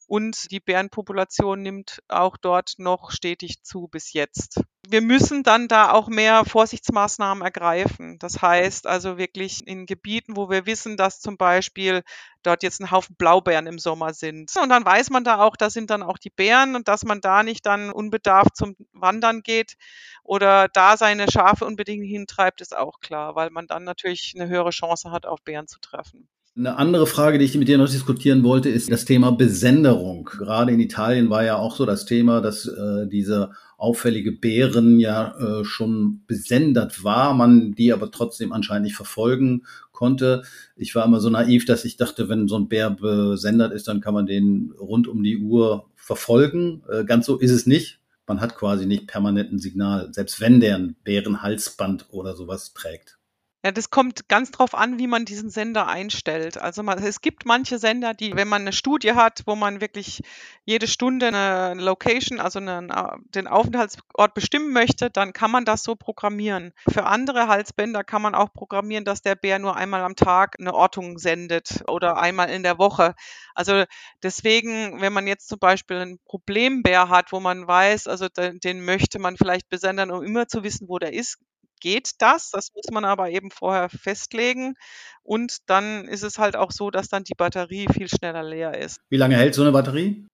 Und 0.07 0.51
die 0.51 0.59
Bärenpopulation 0.59 1.61
nimmt 1.61 2.03
auch 2.07 2.37
dort 2.37 2.75
noch 2.77 3.11
stetig 3.11 3.63
zu 3.63 3.87
bis 3.87 4.13
jetzt. 4.13 4.61
Wir 4.87 5.01
müssen 5.01 5.41
dann 5.41 5.67
da 5.67 5.91
auch 5.91 6.07
mehr 6.07 6.45
Vorsichtsmaßnahmen 6.45 7.43
ergreifen. 7.43 8.19
Das 8.19 8.41
heißt 8.41 8.85
also 8.85 9.17
wirklich 9.17 9.65
in 9.65 9.87
Gebieten, 9.87 10.35
wo 10.35 10.49
wir 10.49 10.67
wissen, 10.67 10.95
dass 10.95 11.21
zum 11.21 11.37
Beispiel 11.37 12.03
dort 12.43 12.61
jetzt 12.61 12.79
ein 12.81 12.91
Haufen 12.91 13.15
Blaubeeren 13.15 13.65
im 13.65 13.79
Sommer 13.79 14.13
sind. 14.13 14.55
Und 14.61 14.69
dann 14.69 14.85
weiß 14.85 15.09
man 15.09 15.23
da 15.23 15.39
auch, 15.41 15.55
da 15.55 15.71
sind 15.71 15.89
dann 15.89 16.03
auch 16.03 16.19
die 16.19 16.29
Bären 16.29 16.75
und 16.75 16.87
dass 16.87 17.03
man 17.03 17.19
da 17.19 17.41
nicht 17.41 17.65
dann 17.65 17.91
unbedarft 17.91 18.55
zum 18.55 18.75
Wandern 18.93 19.41
geht 19.41 19.75
oder 20.23 20.67
da 20.67 20.97
seine 20.97 21.31
Schafe 21.31 21.65
unbedingt 21.65 22.05
hintreibt, 22.05 22.61
ist 22.61 22.77
auch 22.77 22.99
klar, 22.99 23.35
weil 23.35 23.49
man 23.49 23.65
dann 23.67 23.83
natürlich 23.83 24.33
eine 24.35 24.47
höhere 24.47 24.69
Chance 24.69 25.09
hat, 25.11 25.25
auf 25.25 25.41
Bären 25.43 25.67
zu 25.67 25.79
treffen. 25.79 26.27
Eine 26.57 26.77
andere 26.77 27.05
Frage, 27.05 27.37
die 27.37 27.43
ich 27.43 27.57
mit 27.57 27.67
dir 27.67 27.77
noch 27.77 27.89
diskutieren 27.89 28.41
wollte, 28.43 28.69
ist 28.69 28.89
das 28.89 29.03
Thema 29.03 29.31
Besenderung. 29.31 30.23
Gerade 30.23 30.71
in 30.71 30.79
Italien 30.79 31.29
war 31.29 31.43
ja 31.43 31.57
auch 31.57 31.75
so 31.75 31.85
das 31.85 32.05
Thema, 32.05 32.39
dass 32.39 32.65
äh, 32.65 33.07
diese 33.07 33.51
auffällige 33.77 34.31
Bären 34.31 34.97
ja 34.97 35.35
äh, 35.37 35.65
schon 35.65 36.21
besendert 36.27 37.03
war, 37.03 37.33
man 37.33 37.73
die 37.73 37.91
aber 37.91 38.09
trotzdem 38.09 38.53
anscheinend 38.53 38.85
nicht 38.85 38.95
verfolgen 38.95 39.65
konnte. 39.91 40.43
Ich 40.77 40.95
war 40.95 41.03
immer 41.03 41.19
so 41.19 41.29
naiv, 41.29 41.65
dass 41.65 41.83
ich 41.83 41.97
dachte, 41.97 42.29
wenn 42.29 42.47
so 42.47 42.57
ein 42.57 42.69
Bär 42.69 42.89
besendert 42.89 43.73
ist, 43.73 43.89
dann 43.89 43.99
kann 43.99 44.13
man 44.13 44.25
den 44.25 44.71
rund 44.79 45.09
um 45.09 45.23
die 45.23 45.39
Uhr 45.39 45.89
verfolgen. 45.97 46.83
Äh, 46.89 47.03
ganz 47.03 47.25
so 47.25 47.37
ist 47.37 47.51
es 47.51 47.65
nicht. 47.65 47.99
Man 48.27 48.39
hat 48.39 48.55
quasi 48.55 48.85
nicht 48.85 49.07
permanent 49.07 49.51
ein 49.51 49.59
Signal, 49.59 50.13
selbst 50.13 50.39
wenn 50.39 50.61
der 50.61 50.77
ein 50.77 50.95
Bärenhalsband 51.03 52.05
oder 52.11 52.33
sowas 52.33 52.73
trägt. 52.73 53.17
Ja, 53.65 53.71
das 53.71 53.89
kommt 53.89 54.29
ganz 54.29 54.51
drauf 54.51 54.75
an, 54.75 54.99
wie 54.99 55.07
man 55.07 55.25
diesen 55.25 55.49
Sender 55.49 55.87
einstellt. 55.87 56.55
Also 56.59 56.83
man, 56.83 57.03
es 57.03 57.19
gibt 57.19 57.47
manche 57.47 57.79
Sender, 57.79 58.13
die, 58.13 58.35
wenn 58.35 58.47
man 58.47 58.61
eine 58.61 58.73
Studie 58.73 59.13
hat, 59.13 59.41
wo 59.47 59.55
man 59.55 59.81
wirklich 59.81 60.21
jede 60.65 60.85
Stunde 60.85 61.29
eine 61.29 61.73
Location, 61.81 62.39
also 62.39 62.59
einen, 62.59 62.93
den 63.33 63.47
Aufenthaltsort 63.47 64.35
bestimmen 64.35 64.71
möchte, 64.71 65.09
dann 65.09 65.33
kann 65.33 65.49
man 65.49 65.65
das 65.65 65.81
so 65.81 65.95
programmieren. 65.95 66.73
Für 66.87 67.07
andere 67.07 67.47
Halsbänder 67.47 68.03
kann 68.03 68.21
man 68.21 68.35
auch 68.35 68.53
programmieren, 68.53 69.03
dass 69.03 69.23
der 69.23 69.33
Bär 69.33 69.57
nur 69.57 69.75
einmal 69.75 70.03
am 70.03 70.15
Tag 70.15 70.57
eine 70.59 70.75
Ortung 70.75 71.17
sendet 71.17 71.83
oder 71.87 72.17
einmal 72.17 72.51
in 72.51 72.61
der 72.61 72.77
Woche. 72.77 73.15
Also 73.55 73.85
deswegen, 74.21 75.01
wenn 75.01 75.11
man 75.11 75.25
jetzt 75.25 75.47
zum 75.49 75.57
Beispiel 75.57 75.97
einen 75.97 76.19
Problembär 76.25 77.09
hat, 77.09 77.31
wo 77.31 77.39
man 77.39 77.67
weiß, 77.67 78.05
also 78.05 78.29
den, 78.29 78.59
den 78.59 78.85
möchte 78.85 79.17
man 79.17 79.37
vielleicht 79.37 79.69
besendern, 79.69 80.11
um 80.11 80.23
immer 80.23 80.47
zu 80.47 80.63
wissen, 80.63 80.87
wo 80.87 80.99
der 80.99 81.13
ist, 81.13 81.39
geht 81.85 82.13
das. 82.17 82.49
Das 82.49 82.69
muss 82.73 82.85
man 82.91 83.05
aber 83.05 83.29
eben 83.29 83.51
vorher 83.51 83.89
festlegen. 83.89 84.73
Und 85.21 85.57
dann 85.67 86.07
ist 86.07 86.23
es 86.23 86.39
halt 86.39 86.55
auch 86.55 86.71
so, 86.71 86.89
dass 86.89 87.09
dann 87.09 87.23
die 87.23 87.35
Batterie 87.35 87.85
viel 87.93 88.09
schneller 88.09 88.41
leer 88.41 88.75
ist. 88.75 88.99
Wie 89.09 89.17
lange 89.17 89.37
hält 89.37 89.53
so 89.53 89.61
eine 89.61 89.71
Batterie? 89.71 90.25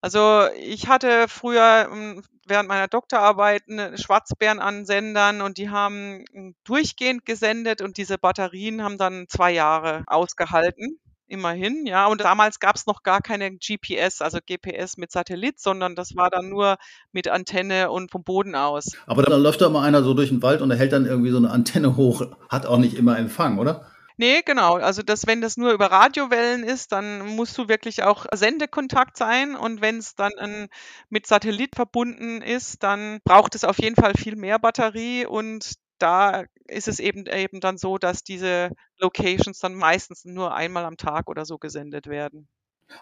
Also 0.00 0.46
ich 0.56 0.86
hatte 0.86 1.26
früher 1.26 1.88
hm, 1.90 2.22
während 2.46 2.68
meiner 2.68 2.86
Doktorarbeit 2.86 3.64
Schwarzbären 3.96 4.60
an 4.60 4.86
Sendern 4.86 5.42
und 5.42 5.58
die 5.58 5.70
haben 5.70 6.24
hm, 6.32 6.54
durchgehend 6.62 7.26
gesendet 7.26 7.82
und 7.82 7.96
diese 7.96 8.16
Batterien 8.16 8.84
haben 8.84 8.96
dann 8.96 9.26
zwei 9.28 9.50
Jahre 9.50 10.04
ausgehalten 10.06 11.00
immerhin, 11.30 11.86
ja. 11.86 12.06
Und 12.06 12.20
damals 12.20 12.60
gab 12.60 12.76
es 12.76 12.86
noch 12.86 13.02
gar 13.02 13.20
keine 13.20 13.50
GPS, 13.52 14.20
also 14.20 14.38
GPS 14.44 14.96
mit 14.96 15.12
Satellit, 15.12 15.60
sondern 15.60 15.94
das 15.94 16.16
war 16.16 16.30
dann 16.30 16.48
nur 16.48 16.76
mit 17.12 17.28
Antenne 17.28 17.90
und 17.90 18.10
vom 18.10 18.24
Boden 18.24 18.54
aus. 18.54 18.96
Aber 19.06 19.22
da 19.22 19.36
läuft 19.36 19.60
da 19.60 19.68
mal 19.68 19.86
einer 19.86 20.02
so 20.02 20.14
durch 20.14 20.28
den 20.28 20.42
Wald 20.42 20.60
und 20.60 20.70
er 20.70 20.76
hält 20.76 20.92
dann 20.92 21.06
irgendwie 21.06 21.30
so 21.30 21.38
eine 21.38 21.50
Antenne 21.50 21.96
hoch, 21.96 22.22
hat 22.48 22.66
auch 22.66 22.78
nicht 22.78 22.94
immer 22.94 23.18
Empfang, 23.18 23.58
oder? 23.58 23.86
Nee, 24.20 24.42
genau. 24.44 24.74
Also 24.74 25.02
das, 25.02 25.26
wenn 25.26 25.40
das 25.40 25.56
nur 25.56 25.72
über 25.72 25.86
Radiowellen 25.86 26.62
ist, 26.62 26.92
dann 26.92 27.24
musst 27.36 27.56
du 27.56 27.68
wirklich 27.68 28.02
auch 28.02 28.26
Sendekontakt 28.34 29.16
sein. 29.16 29.56
Und 29.56 29.80
wenn 29.80 29.96
es 29.96 30.14
dann 30.14 30.32
ein, 30.38 30.68
mit 31.08 31.26
Satellit 31.26 31.74
verbunden 31.74 32.42
ist, 32.42 32.82
dann 32.82 33.20
braucht 33.24 33.54
es 33.54 33.64
auf 33.64 33.78
jeden 33.80 33.96
Fall 33.96 34.12
viel 34.12 34.36
mehr 34.36 34.58
Batterie 34.58 35.24
und 35.24 35.72
da 36.02 36.44
ist 36.68 36.88
es 36.88 36.98
eben, 37.00 37.26
eben 37.26 37.60
dann 37.60 37.78
so, 37.78 37.98
dass 37.98 38.22
diese 38.24 38.70
Locations 38.98 39.58
dann 39.60 39.74
meistens 39.74 40.24
nur 40.24 40.54
einmal 40.54 40.84
am 40.84 40.96
Tag 40.96 41.28
oder 41.28 41.44
so 41.46 41.58
gesendet 41.58 42.06
werden. 42.08 42.48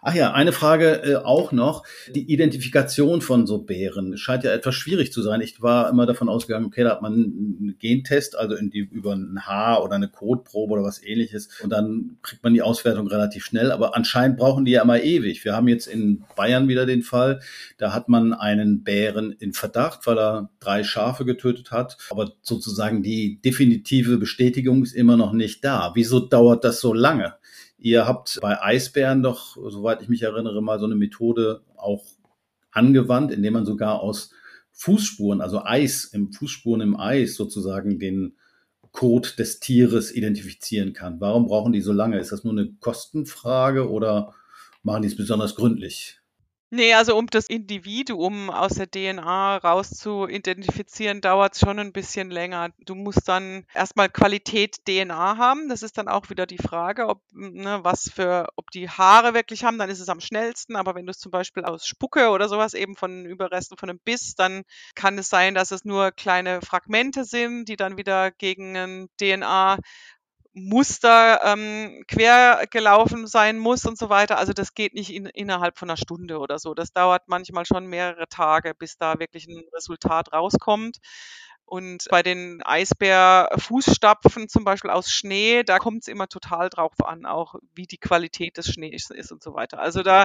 Ach 0.03 0.15
ja, 0.15 0.33
eine 0.33 0.53
Frage 0.53 1.03
äh, 1.03 1.17
auch 1.17 1.53
noch. 1.53 1.85
Die 2.15 2.33
Identifikation 2.33 3.21
von 3.21 3.47
so 3.47 3.59
Bären 3.59 4.17
scheint 4.17 4.45
ja 4.45 4.53
etwas 4.53 4.75
schwierig 4.75 5.13
zu 5.13 5.23
sein. 5.23 5.41
Ich 5.41 5.61
war 5.61 5.91
immer 5.91 6.07
davon 6.07 6.29
ausgegangen, 6.29 6.67
okay, 6.67 6.85
da 6.85 6.91
hat 6.91 7.03
man 7.03 7.13
einen 7.13 7.77
Gentest, 7.79 8.37
also 8.39 8.55
in 8.55 8.71
die, 8.71 8.81
über 8.81 9.15
ein 9.15 9.47
Haar 9.47 9.83
oder 9.83 9.97
eine 9.97 10.09
Kotprobe 10.09 10.75
oder 10.75 10.83
was 10.83 11.03
ähnliches. 11.03 11.49
Und 11.63 11.71
dann 11.71 12.19
kriegt 12.23 12.43
man 12.43 12.55
die 12.55 12.63
Auswertung 12.63 13.09
relativ 13.09 13.45
schnell. 13.45 13.73
Aber 13.73 13.97
anscheinend 13.97 14.37
brauchen 14.37 14.65
die 14.65 14.73
ja 14.73 14.83
immer 14.83 15.01
ewig. 15.01 15.45
Wir 15.45 15.55
haben 15.55 15.69
jetzt 15.69 15.87
in 15.87 16.25
Bayern 16.37 16.69
wieder 16.69 16.87
den 16.87 17.03
Fall, 17.03 17.41
da 17.79 17.93
hat 17.93 18.09
man 18.09 18.33
einen 18.33 18.85
Bären 18.85 19.33
in 19.33 19.53
Verdacht, 19.53 20.07
weil 20.07 20.19
er 20.19 20.51
drei 20.61 20.85
Schafe 20.85 21.25
getötet 21.25 21.71
hat. 21.71 21.97
Aber 22.11 22.33
sozusagen 22.43 23.03
die 23.03 23.41
definitive 23.43 24.19
Bestätigung 24.19 24.83
ist 24.83 24.95
immer 24.95 25.17
noch 25.17 25.33
nicht 25.33 25.65
da. 25.65 25.93
Wieso 25.95 26.21
dauert 26.21 26.65
das 26.65 26.81
so 26.81 26.93
lange? 26.93 27.35
Ihr 27.79 28.07
habt 28.07 28.39
bei 28.43 28.61
Eisbären 28.61 29.23
doch, 29.23 29.57
soweit 29.57 30.03
ich 30.03 30.09
mich 30.09 30.23
erinnere, 30.23 30.61
mal 30.61 30.81
so 30.81 30.87
eine 30.87 30.97
Methode 30.97 31.63
auch 31.77 32.05
angewandt, 32.73 33.31
indem 33.31 33.55
man 33.55 33.67
sogar 33.67 34.01
aus 34.01 34.31
Fußspuren, 34.73 35.41
also 35.41 35.65
Eis, 35.65 36.05
im 36.05 36.33
Fußspuren 36.33 36.81
im 36.81 36.99
Eis 36.99 37.37
sozusagen 37.37 37.99
den 37.99 38.37
Code 38.91 39.29
des 39.39 39.61
Tieres 39.61 40.13
identifizieren 40.13 40.93
kann. 40.93 41.21
Warum 41.21 41.47
brauchen 41.47 41.73
die 41.73 41.81
so 41.81 41.93
lange? 41.93 42.19
Ist 42.19 42.33
das 42.33 42.43
nur 42.43 42.53
eine 42.53 42.73
Kostenfrage 42.81 43.89
oder 43.89 44.35
machen 44.83 45.03
die 45.03 45.09
es 45.09 45.17
besonders 45.17 45.55
gründlich? 45.55 46.18
Nee, 46.71 46.93
also 46.93 47.17
um 47.17 47.27
das 47.29 47.47
Individuum 47.47 48.51
aus 48.51 48.75
der 48.75 48.91
DNA 48.91 49.57
raus 49.57 49.89
zu 49.89 50.27
identifizieren, 50.29 51.23
dauert 51.23 51.55
es 51.55 51.61
schon 51.61 51.79
ein 51.79 51.95
bisschen 51.95 52.31
länger. 52.31 52.69
Du 52.85 52.95
musst 52.95 53.27
dann 53.27 53.65
erstmal 53.73 54.11
Qualität 54.11 54.85
DNA 54.87 55.39
haben. 55.39 55.71
Das 55.71 55.83
ist 55.83 55.97
dann 55.97 56.09
auch 56.09 56.29
wieder 56.29 56.45
die 56.47 56.59
Frage, 56.59 57.07
ob, 57.09 57.23
ne, 57.33 57.79
was 57.85 58.11
für, 58.15 58.49
ob 58.57 58.71
die 58.71 58.91
Haare 58.91 59.33
wirklich 59.33 59.65
haben, 59.65 59.79
dann 59.79 59.89
ist 59.89 60.01
es 60.01 60.11
am 60.11 60.21
schnellsten. 60.21 60.77
Aber 60.77 60.95
wenn 60.95 61.07
du 61.07 61.11
es 61.11 61.19
zum 61.19 61.31
Beispiel 61.33 61.65
aus 61.65 61.87
Spucke 61.87 62.29
oder 62.29 62.51
sowas 62.51 62.75
eben 62.75 62.97
von 62.97 63.25
Überresten 63.25 63.79
von 63.79 63.89
einem 63.89 63.99
Biss, 64.01 64.35
dann 64.35 64.65
kann 64.95 65.17
es 65.17 65.31
sein, 65.31 65.55
dass 65.55 65.71
es 65.71 65.87
nur 65.87 66.13
kleine 66.13 66.61
Fragmente 66.61 67.25
sind, 67.25 67.65
die 67.71 67.77
dann 67.77 67.97
wieder 67.97 68.31
gegen 68.31 68.77
ein 68.77 69.09
DNA 69.19 69.79
Muster 70.67 71.41
ähm, 71.45 72.05
quer 72.09 72.67
gelaufen 72.71 73.27
sein 73.27 73.59
muss 73.59 73.85
und 73.85 73.99
so 73.99 74.09
weiter. 74.09 74.39
Also 74.39 74.53
das 74.53 74.75
geht 74.75 74.95
nicht 74.95 75.13
in, 75.13 75.27
innerhalb 75.27 75.79
von 75.79 75.89
einer 75.89 75.97
Stunde 75.97 76.39
oder 76.39 76.59
so. 76.59 76.75
Das 76.75 76.93
dauert 76.93 77.29
manchmal 77.29 77.67
schon 77.67 77.87
mehrere 77.87 78.29
Tage, 78.29 78.75
bis 78.75 78.97
da 78.99 79.19
wirklich 79.19 79.47
ein 79.47 79.63
Resultat 79.75 80.33
rauskommt. 80.33 80.99
Und 81.65 82.07
bei 82.11 82.23
den 82.23 82.63
Eisbär-Fußstapfen 82.65 84.49
zum 84.49 84.65
Beispiel 84.65 84.91
aus 84.91 85.11
Schnee, 85.11 85.65
da 85.65 85.79
kommt 85.79 86.03
es 86.03 86.09
immer 86.09 86.27
total 86.27 86.71
drauf 86.71 86.95
an, 87.05 87.27
auch 87.27 87.57
wie 87.75 87.87
die 87.87 87.99
Qualität 87.99 88.57
des 88.57 88.69
Schnees 88.73 89.11
ist 89.11 89.33
und 89.33 89.43
so 89.43 89.53
weiter. 89.53 89.79
Also 89.79 90.03
da 90.03 90.25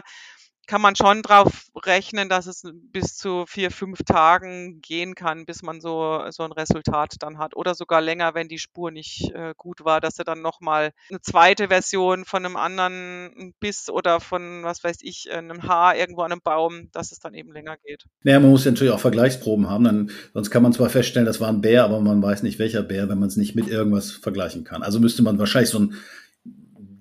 kann 0.67 0.81
man 0.81 0.95
schon 0.95 1.21
drauf 1.21 1.67
rechnen, 1.85 2.29
dass 2.29 2.47
es 2.47 2.63
bis 2.91 3.15
zu 3.15 3.45
vier, 3.47 3.71
fünf 3.71 4.03
Tagen 4.03 4.81
gehen 4.81 5.15
kann, 5.15 5.45
bis 5.45 5.61
man 5.61 5.81
so, 5.81 6.23
so 6.29 6.43
ein 6.43 6.51
Resultat 6.51 7.15
dann 7.19 7.37
hat. 7.37 7.55
Oder 7.55 7.75
sogar 7.75 8.01
länger, 8.01 8.33
wenn 8.35 8.47
die 8.47 8.57
Spur 8.57 8.91
nicht 8.91 9.31
äh, 9.33 9.53
gut 9.57 9.83
war, 9.85 10.01
dass 10.01 10.19
er 10.19 10.25
dann 10.25 10.41
nochmal 10.41 10.91
eine 11.09 11.21
zweite 11.21 11.67
Version 11.67 12.25
von 12.25 12.45
einem 12.45 12.55
anderen 12.55 13.53
Biss 13.59 13.89
oder 13.89 14.19
von, 14.19 14.63
was 14.63 14.83
weiß 14.83 14.97
ich, 15.01 15.31
einem 15.31 15.63
Haar 15.63 15.95
irgendwo 15.95 16.21
an 16.21 16.31
einem 16.31 16.41
Baum, 16.43 16.89
dass 16.91 17.11
es 17.11 17.19
dann 17.19 17.33
eben 17.33 17.51
länger 17.51 17.77
geht. 17.83 18.05
Naja, 18.23 18.39
man 18.39 18.49
muss 18.49 18.65
natürlich 18.65 18.93
auch 18.93 18.99
Vergleichsproben 18.99 19.69
haben, 19.69 19.83
dann, 19.83 20.11
sonst 20.33 20.49
kann 20.49 20.63
man 20.63 20.73
zwar 20.73 20.89
feststellen, 20.89 21.25
das 21.25 21.39
war 21.39 21.49
ein 21.49 21.61
Bär, 21.61 21.83
aber 21.83 21.99
man 21.99 22.21
weiß 22.21 22.43
nicht, 22.43 22.59
welcher 22.59 22.83
Bär, 22.83 23.09
wenn 23.09 23.19
man 23.19 23.29
es 23.29 23.37
nicht 23.37 23.55
mit 23.55 23.67
irgendwas 23.67 24.11
vergleichen 24.11 24.63
kann. 24.63 24.83
Also 24.83 24.99
müsste 24.99 25.23
man 25.23 25.39
wahrscheinlich 25.39 25.69
so 25.69 25.79
ein 25.79 25.95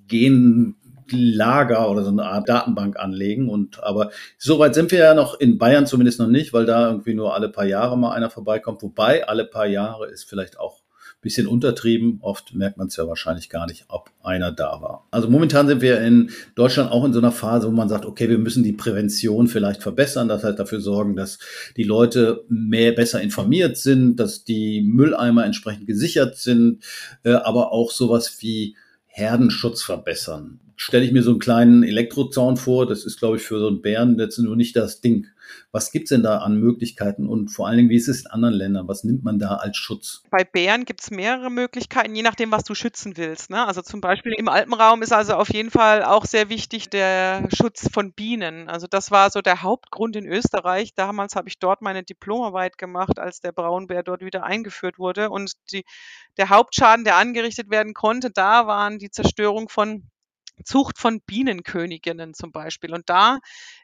Gen 0.08 0.76
Lager 1.10 1.90
oder 1.90 2.04
so 2.04 2.10
eine 2.10 2.24
Art 2.24 2.48
Datenbank 2.48 2.98
anlegen. 2.98 3.48
Und 3.48 3.82
aber 3.82 4.10
soweit 4.38 4.74
sind 4.74 4.90
wir 4.90 4.98
ja 4.98 5.14
noch 5.14 5.38
in 5.38 5.58
Bayern 5.58 5.86
zumindest 5.86 6.20
noch 6.20 6.28
nicht, 6.28 6.52
weil 6.52 6.66
da 6.66 6.88
irgendwie 6.88 7.14
nur 7.14 7.34
alle 7.34 7.48
paar 7.48 7.66
Jahre 7.66 7.98
mal 7.98 8.12
einer 8.12 8.30
vorbeikommt. 8.30 8.82
Wobei 8.82 9.26
alle 9.26 9.44
paar 9.44 9.66
Jahre 9.66 10.08
ist 10.08 10.24
vielleicht 10.24 10.58
auch 10.58 10.78
ein 10.78 11.22
bisschen 11.22 11.46
untertrieben. 11.46 12.18
Oft 12.20 12.54
merkt 12.54 12.78
man 12.78 12.88
es 12.88 12.96
ja 12.96 13.06
wahrscheinlich 13.06 13.48
gar 13.48 13.66
nicht, 13.66 13.84
ob 13.88 14.10
einer 14.22 14.52
da 14.52 14.80
war. 14.80 15.06
Also 15.10 15.28
momentan 15.28 15.68
sind 15.68 15.80
wir 15.80 16.00
in 16.00 16.30
Deutschland 16.54 16.90
auch 16.90 17.04
in 17.04 17.12
so 17.12 17.18
einer 17.18 17.32
Phase, 17.32 17.66
wo 17.66 17.72
man 17.72 17.88
sagt, 17.88 18.06
okay, 18.06 18.28
wir 18.28 18.38
müssen 18.38 18.64
die 18.64 18.72
Prävention 18.72 19.48
vielleicht 19.48 19.82
verbessern. 19.82 20.28
Das 20.28 20.44
heißt 20.44 20.58
dafür 20.58 20.80
sorgen, 20.80 21.16
dass 21.16 21.38
die 21.76 21.84
Leute 21.84 22.44
mehr 22.48 22.92
besser 22.92 23.20
informiert 23.20 23.76
sind, 23.76 24.16
dass 24.16 24.44
die 24.44 24.82
Mülleimer 24.82 25.44
entsprechend 25.44 25.86
gesichert 25.86 26.36
sind, 26.36 26.82
äh, 27.24 27.32
aber 27.32 27.72
auch 27.72 27.90
sowas 27.90 28.36
wie 28.40 28.76
Herdenschutz 29.12 29.82
verbessern 29.82 30.60
stelle 30.82 31.04
ich 31.04 31.12
mir 31.12 31.22
so 31.22 31.30
einen 31.30 31.38
kleinen 31.38 31.84
Elektrozaun 31.84 32.56
vor. 32.56 32.86
Das 32.86 33.04
ist, 33.04 33.18
glaube 33.18 33.36
ich, 33.36 33.44
für 33.44 33.60
so 33.60 33.68
einen 33.68 33.82
Bären 33.82 34.18
jetzt 34.18 34.38
nur 34.38 34.56
nicht 34.56 34.74
das 34.74 35.00
Ding. 35.00 35.28
Was 35.70 35.90
gibt's 35.90 36.10
denn 36.10 36.22
da 36.22 36.38
an 36.38 36.56
Möglichkeiten 36.56 37.28
und 37.28 37.48
vor 37.48 37.66
allen 37.66 37.78
Dingen, 37.78 37.88
wie 37.88 37.96
ist 37.96 38.08
es 38.08 38.22
in 38.22 38.26
anderen 38.30 38.54
Ländern? 38.54 38.88
Was 38.88 39.04
nimmt 39.04 39.24
man 39.24 39.38
da 39.38 39.56
als 39.56 39.76
Schutz? 39.76 40.22
Bei 40.30 40.44
Bären 40.44 40.84
gibt's 40.84 41.10
mehrere 41.10 41.50
Möglichkeiten, 41.50 42.14
je 42.14 42.22
nachdem, 42.22 42.52
was 42.52 42.64
du 42.64 42.74
schützen 42.74 43.16
willst. 43.16 43.50
Ne? 43.50 43.66
Also 43.66 43.82
zum 43.82 44.00
Beispiel 44.00 44.32
im 44.32 44.48
Alpenraum 44.48 45.02
ist 45.02 45.12
also 45.12 45.34
auf 45.34 45.52
jeden 45.52 45.70
Fall 45.70 46.04
auch 46.04 46.26
sehr 46.26 46.48
wichtig 46.48 46.90
der 46.90 47.48
Schutz 47.54 47.88
von 47.92 48.12
Bienen. 48.12 48.68
Also 48.68 48.86
das 48.86 49.10
war 49.10 49.30
so 49.30 49.40
der 49.40 49.62
Hauptgrund 49.62 50.16
in 50.16 50.26
Österreich. 50.26 50.94
Damals 50.94 51.36
habe 51.36 51.48
ich 51.48 51.58
dort 51.58 51.82
meine 51.82 52.02
Diplomarbeit 52.02 52.78
gemacht, 52.78 53.18
als 53.18 53.40
der 53.40 53.52
Braunbär 53.52 54.02
dort 54.02 54.22
wieder 54.22 54.44
eingeführt 54.44 54.98
wurde. 54.98 55.30
Und 55.30 55.52
die, 55.72 55.84
der 56.36 56.50
Hauptschaden, 56.50 57.04
der 57.04 57.16
angerichtet 57.16 57.70
werden 57.70 57.94
konnte, 57.94 58.30
da 58.30 58.66
waren 58.66 58.98
die 58.98 59.10
Zerstörung 59.10 59.68
von 59.68 60.10
Zucht 60.64 60.98
von 60.98 61.20
Bienenköniginnen 61.20 62.34
zum 62.34 62.52
Beispiel. 62.52 62.94
Und 62.94 63.08
da 63.08 63.38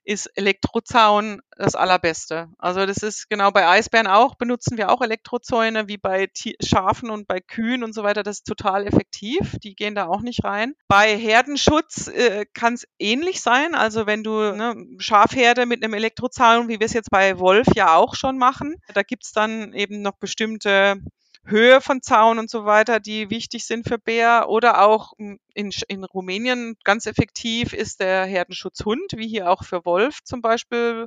ist 0.04 0.26
Elektrozaun 0.36 1.40
das 1.56 1.74
Allerbeste. 1.74 2.48
Also 2.58 2.86
das 2.86 2.98
ist 2.98 3.28
genau 3.28 3.50
bei 3.50 3.68
Eisbären 3.68 4.06
auch, 4.06 4.36
benutzen 4.36 4.78
wir 4.78 4.90
auch 4.90 5.02
Elektrozäune 5.02 5.88
wie 5.88 5.98
bei 5.98 6.28
Schafen 6.64 7.10
und 7.10 7.26
bei 7.28 7.40
Kühen 7.40 7.84
und 7.84 7.94
so 7.94 8.02
weiter. 8.02 8.22
Das 8.22 8.38
ist 8.38 8.46
total 8.46 8.86
effektiv. 8.86 9.56
Die 9.62 9.74
gehen 9.74 9.94
da 9.94 10.06
auch 10.06 10.22
nicht 10.22 10.44
rein. 10.44 10.74
Bei 10.88 11.16
Herdenschutz 11.16 12.08
äh, 12.08 12.46
kann 12.54 12.74
es 12.74 12.86
ähnlich 12.98 13.40
sein. 13.40 13.74
Also 13.74 14.06
wenn 14.06 14.22
du 14.22 14.30
ne, 14.30 14.74
Schafherde 14.98 15.66
mit 15.66 15.82
einem 15.82 15.94
Elektrozaun, 15.94 16.68
wie 16.68 16.80
wir 16.80 16.86
es 16.86 16.92
jetzt 16.92 17.10
bei 17.10 17.38
Wolf 17.38 17.66
ja 17.74 17.94
auch 17.94 18.14
schon 18.14 18.38
machen, 18.38 18.76
da 18.94 19.02
gibt 19.02 19.24
es 19.24 19.32
dann 19.32 19.72
eben 19.72 20.02
noch 20.02 20.16
bestimmte 20.18 21.02
Höhe 21.50 21.80
von 21.80 22.02
Zaun 22.02 22.38
und 22.38 22.50
so 22.50 22.64
weiter, 22.64 23.00
die 23.00 23.30
wichtig 23.30 23.66
sind 23.66 23.88
für 23.88 23.98
Bär. 23.98 24.48
Oder 24.48 24.82
auch 24.82 25.12
hm, 25.18 25.38
in, 25.54 25.70
in 25.88 26.04
Rumänien 26.04 26.76
ganz 26.84 27.06
effektiv 27.06 27.72
ist 27.72 28.00
der 28.00 28.24
Herdenschutzhund, 28.26 29.12
wie 29.16 29.28
hier 29.28 29.50
auch 29.50 29.64
für 29.64 29.84
Wolf 29.84 30.22
zum 30.24 30.42
Beispiel 30.42 31.06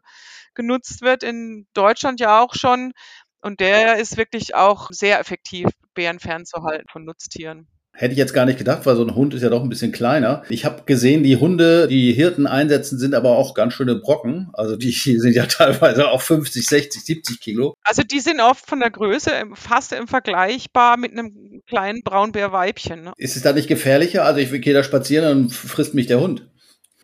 genutzt 0.56 1.01
wird. 1.01 1.23
In 1.23 1.67
Deutschland 1.73 2.19
ja 2.19 2.41
auch 2.41 2.54
schon. 2.56 2.93
Und 3.41 3.60
der 3.60 3.97
ist 3.97 4.17
wirklich 4.17 4.56
auch 4.56 4.89
sehr 4.91 5.19
effektiv, 5.19 5.69
Bären 5.95 6.19
fernzuhalten 6.19 6.88
von 6.91 7.06
Nutztieren. 7.06 7.67
Hätte 7.93 8.13
ich 8.13 8.17
jetzt 8.17 8.34
gar 8.34 8.45
nicht 8.45 8.58
gedacht, 8.58 8.86
weil 8.86 8.95
so 8.95 9.04
ein 9.04 9.15
Hund 9.15 9.34
ist 9.34 9.41
ja 9.41 9.49
doch 9.49 9.62
ein 9.62 9.69
bisschen 9.69 9.91
kleiner. 9.91 10.43
Ich 10.49 10.65
habe 10.65 10.84
gesehen, 10.86 11.23
die 11.23 11.38
Hunde, 11.38 11.88
die 11.88 12.13
Hirten 12.13 12.47
einsetzen, 12.47 12.97
sind 12.97 13.13
aber 13.13 13.38
auch 13.38 13.54
ganz 13.54 13.73
schöne 13.73 13.95
Brocken. 13.95 14.49
Also 14.54 14.75
die 14.77 14.91
sind 14.91 15.36
ja 15.36 15.45
teilweise 15.47 16.10
auch 16.10 16.21
50, 16.21 16.65
60, 16.65 17.04
70 17.04 17.39
Kilo. 17.39 17.75
Also 17.84 18.04
die 18.04 18.19
sind 18.19 18.39
oft 18.39 18.65
von 18.65 18.80
der 18.80 18.91
Größe 18.91 19.32
fast 19.54 19.91
im 19.91 20.08
vergleichbar 20.08 20.97
mit 20.97 21.12
einem 21.12 21.62
kleinen 21.67 22.01
Braunbärweibchen. 22.04 23.04
Ne? 23.04 23.13
Ist 23.17 23.36
es 23.36 23.43
da 23.43 23.54
nicht 23.54 23.67
gefährlicher? 23.67 24.25
Also 24.25 24.39
ich 24.39 24.51
gehe 24.62 24.73
da 24.73 24.84
spazieren 24.84 25.38
und 25.38 25.54
frisst 25.54 25.93
mich 25.93 26.08
der 26.08 26.21
Hund. 26.21 26.47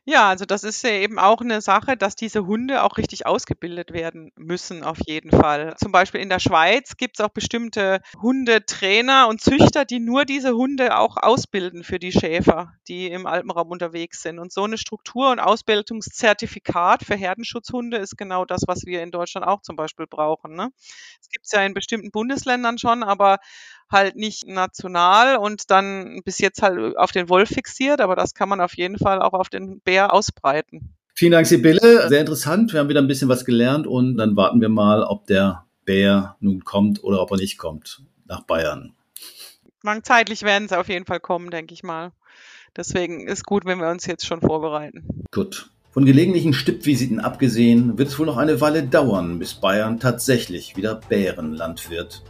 Ja, 0.09 0.29
also 0.29 0.45
das 0.45 0.63
ist 0.63 0.83
ja 0.83 0.91
eben 0.91 1.19
auch 1.19 1.41
eine 1.41 1.59
Sache, 1.59 1.97
dass 1.97 2.15
diese 2.15 2.45
Hunde 2.47 2.83
auch 2.83 2.95
richtig 2.97 3.25
ausgebildet 3.25 3.91
werden 3.91 4.31
müssen, 4.37 4.85
auf 4.85 4.97
jeden 5.05 5.31
Fall. 5.31 5.75
Zum 5.77 5.91
Beispiel 5.91 6.21
in 6.21 6.29
der 6.29 6.39
Schweiz 6.39 6.95
gibt 6.95 7.19
es 7.19 7.25
auch 7.25 7.27
bestimmte 7.29 7.99
Hundetrainer 8.21 9.27
und 9.27 9.41
Züchter, 9.41 9.83
die 9.83 9.99
nur 9.99 10.23
diese 10.23 10.53
Hunde 10.55 10.97
auch 10.97 11.17
ausbilden 11.17 11.83
für 11.83 11.99
die 11.99 12.13
Schäfer, 12.13 12.71
die 12.87 13.07
im 13.11 13.27
Alpenraum 13.27 13.69
unterwegs 13.69 14.21
sind. 14.21 14.39
Und 14.39 14.53
so 14.53 14.63
eine 14.63 14.77
Struktur- 14.77 15.29
und 15.29 15.41
Ausbildungszertifikat 15.41 17.03
für 17.03 17.15
Herdenschutzhunde 17.15 17.97
ist 17.97 18.17
genau 18.17 18.45
das, 18.45 18.61
was 18.65 18.85
wir 18.85 19.03
in 19.03 19.11
Deutschland 19.11 19.45
auch 19.45 19.61
zum 19.61 19.75
Beispiel 19.75 20.07
brauchen. 20.07 20.55
Ne? 20.55 20.69
Es 21.19 21.27
gibt 21.29 21.45
es 21.47 21.51
ja 21.51 21.63
in 21.65 21.73
bestimmten 21.73 22.11
Bundesländern 22.11 22.77
schon, 22.77 23.03
aber 23.03 23.39
halt 23.89 24.15
nicht 24.15 24.47
national 24.47 25.37
und 25.37 25.71
dann 25.71 26.21
bis 26.25 26.39
jetzt 26.39 26.61
halt 26.61 26.97
auf 26.97 27.11
den 27.11 27.29
Wolf 27.29 27.49
fixiert, 27.49 28.01
aber 28.01 28.15
das 28.15 28.33
kann 28.33 28.49
man 28.49 28.61
auf 28.61 28.75
jeden 28.75 28.97
Fall 28.97 29.21
auch 29.21 29.33
auf 29.33 29.49
den 29.49 29.79
Bär 29.81 30.13
ausbreiten. 30.13 30.93
Vielen 31.13 31.31
Dank, 31.31 31.47
Sibylle. 31.47 32.07
Sehr 32.09 32.19
interessant. 32.19 32.73
Wir 32.73 32.79
haben 32.79 32.89
wieder 32.89 33.01
ein 33.01 33.07
bisschen 33.07 33.29
was 33.29 33.43
gelernt 33.43 33.87
und 33.87 34.17
dann 34.17 34.35
warten 34.35 34.61
wir 34.61 34.69
mal, 34.69 35.03
ob 35.03 35.25
der 35.25 35.65
Bär 35.83 36.35
nun 36.39 36.63
kommt 36.63 37.03
oder 37.03 37.21
ob 37.21 37.31
er 37.31 37.37
nicht 37.37 37.57
kommt 37.57 38.03
nach 38.25 38.41
Bayern. 38.41 38.93
Zeitlich 40.03 40.43
werden 40.43 40.67
sie 40.67 40.77
auf 40.77 40.89
jeden 40.89 41.05
Fall 41.05 41.19
kommen, 41.19 41.49
denke 41.49 41.73
ich 41.73 41.81
mal. 41.81 42.11
Deswegen 42.75 43.25
ist 43.27 43.45
gut, 43.45 43.65
wenn 43.65 43.79
wir 43.79 43.89
uns 43.89 44.05
jetzt 44.05 44.27
schon 44.27 44.41
vorbereiten. 44.41 45.23
Gut. 45.31 45.71
Von 45.91 46.05
gelegentlichen 46.05 46.53
Stippvisiten 46.53 47.19
abgesehen, 47.19 47.97
wird 47.97 48.09
es 48.09 48.19
wohl 48.19 48.27
noch 48.27 48.37
eine 48.37 48.61
Weile 48.61 48.83
dauern, 48.83 49.39
bis 49.39 49.55
Bayern 49.55 49.99
tatsächlich 49.99 50.75
wieder 50.77 50.93
Bärenland 50.93 51.89
wird. 51.89 52.21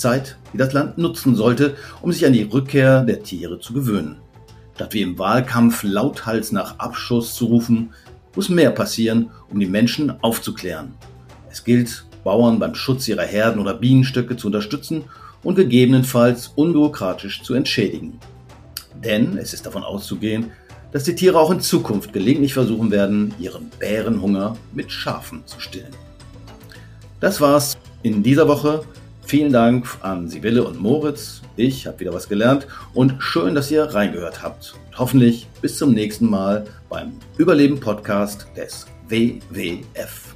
Zeit, 0.00 0.36
die 0.52 0.58
das 0.58 0.72
Land 0.72 0.98
nutzen 0.98 1.36
sollte, 1.36 1.76
um 2.02 2.10
sich 2.12 2.26
an 2.26 2.32
die 2.32 2.42
Rückkehr 2.42 3.02
der 3.02 3.22
Tiere 3.22 3.60
zu 3.60 3.72
gewöhnen. 3.72 4.16
Statt 4.74 4.94
wie 4.94 5.02
im 5.02 5.18
Wahlkampf 5.18 5.82
lauthals 5.82 6.52
nach 6.52 6.78
Abschuss 6.78 7.34
zu 7.34 7.46
rufen, 7.46 7.90
muss 8.34 8.48
mehr 8.48 8.70
passieren, 8.70 9.30
um 9.50 9.60
die 9.60 9.66
Menschen 9.66 10.12
aufzuklären. 10.22 10.94
Es 11.50 11.64
gilt, 11.64 12.04
Bauern 12.24 12.58
beim 12.58 12.74
Schutz 12.74 13.08
ihrer 13.08 13.24
Herden 13.24 13.60
oder 13.60 13.74
Bienenstöcke 13.74 14.36
zu 14.36 14.48
unterstützen 14.48 15.04
und 15.42 15.54
gegebenenfalls 15.54 16.48
unbürokratisch 16.54 17.42
zu 17.42 17.54
entschädigen. 17.54 18.18
Denn 19.02 19.38
es 19.38 19.54
ist 19.54 19.66
davon 19.66 19.82
auszugehen, 19.82 20.50
dass 20.92 21.04
die 21.04 21.14
Tiere 21.14 21.38
auch 21.38 21.50
in 21.50 21.60
Zukunft 21.60 22.12
gelegentlich 22.12 22.54
versuchen 22.54 22.90
werden, 22.90 23.34
ihren 23.38 23.70
Bärenhunger 23.78 24.56
mit 24.72 24.90
Schafen 24.90 25.42
zu 25.46 25.60
stillen. 25.60 25.94
Das 27.20 27.40
war's 27.40 27.78
in 28.02 28.22
dieser 28.22 28.48
Woche 28.48 28.84
Vielen 29.30 29.52
Dank 29.52 29.86
an 30.00 30.28
Sibylle 30.28 30.64
und 30.64 30.80
Moritz. 30.80 31.40
Ich 31.54 31.86
habe 31.86 32.00
wieder 32.00 32.12
was 32.12 32.28
gelernt 32.28 32.66
und 32.94 33.14
schön, 33.22 33.54
dass 33.54 33.70
ihr 33.70 33.84
reingehört 33.84 34.42
habt. 34.42 34.74
Hoffentlich 34.98 35.46
bis 35.62 35.78
zum 35.78 35.92
nächsten 35.92 36.28
Mal 36.28 36.66
beim 36.88 37.12
Überleben 37.38 37.78
Podcast 37.78 38.48
des 38.56 38.86
WWF. 39.08 40.29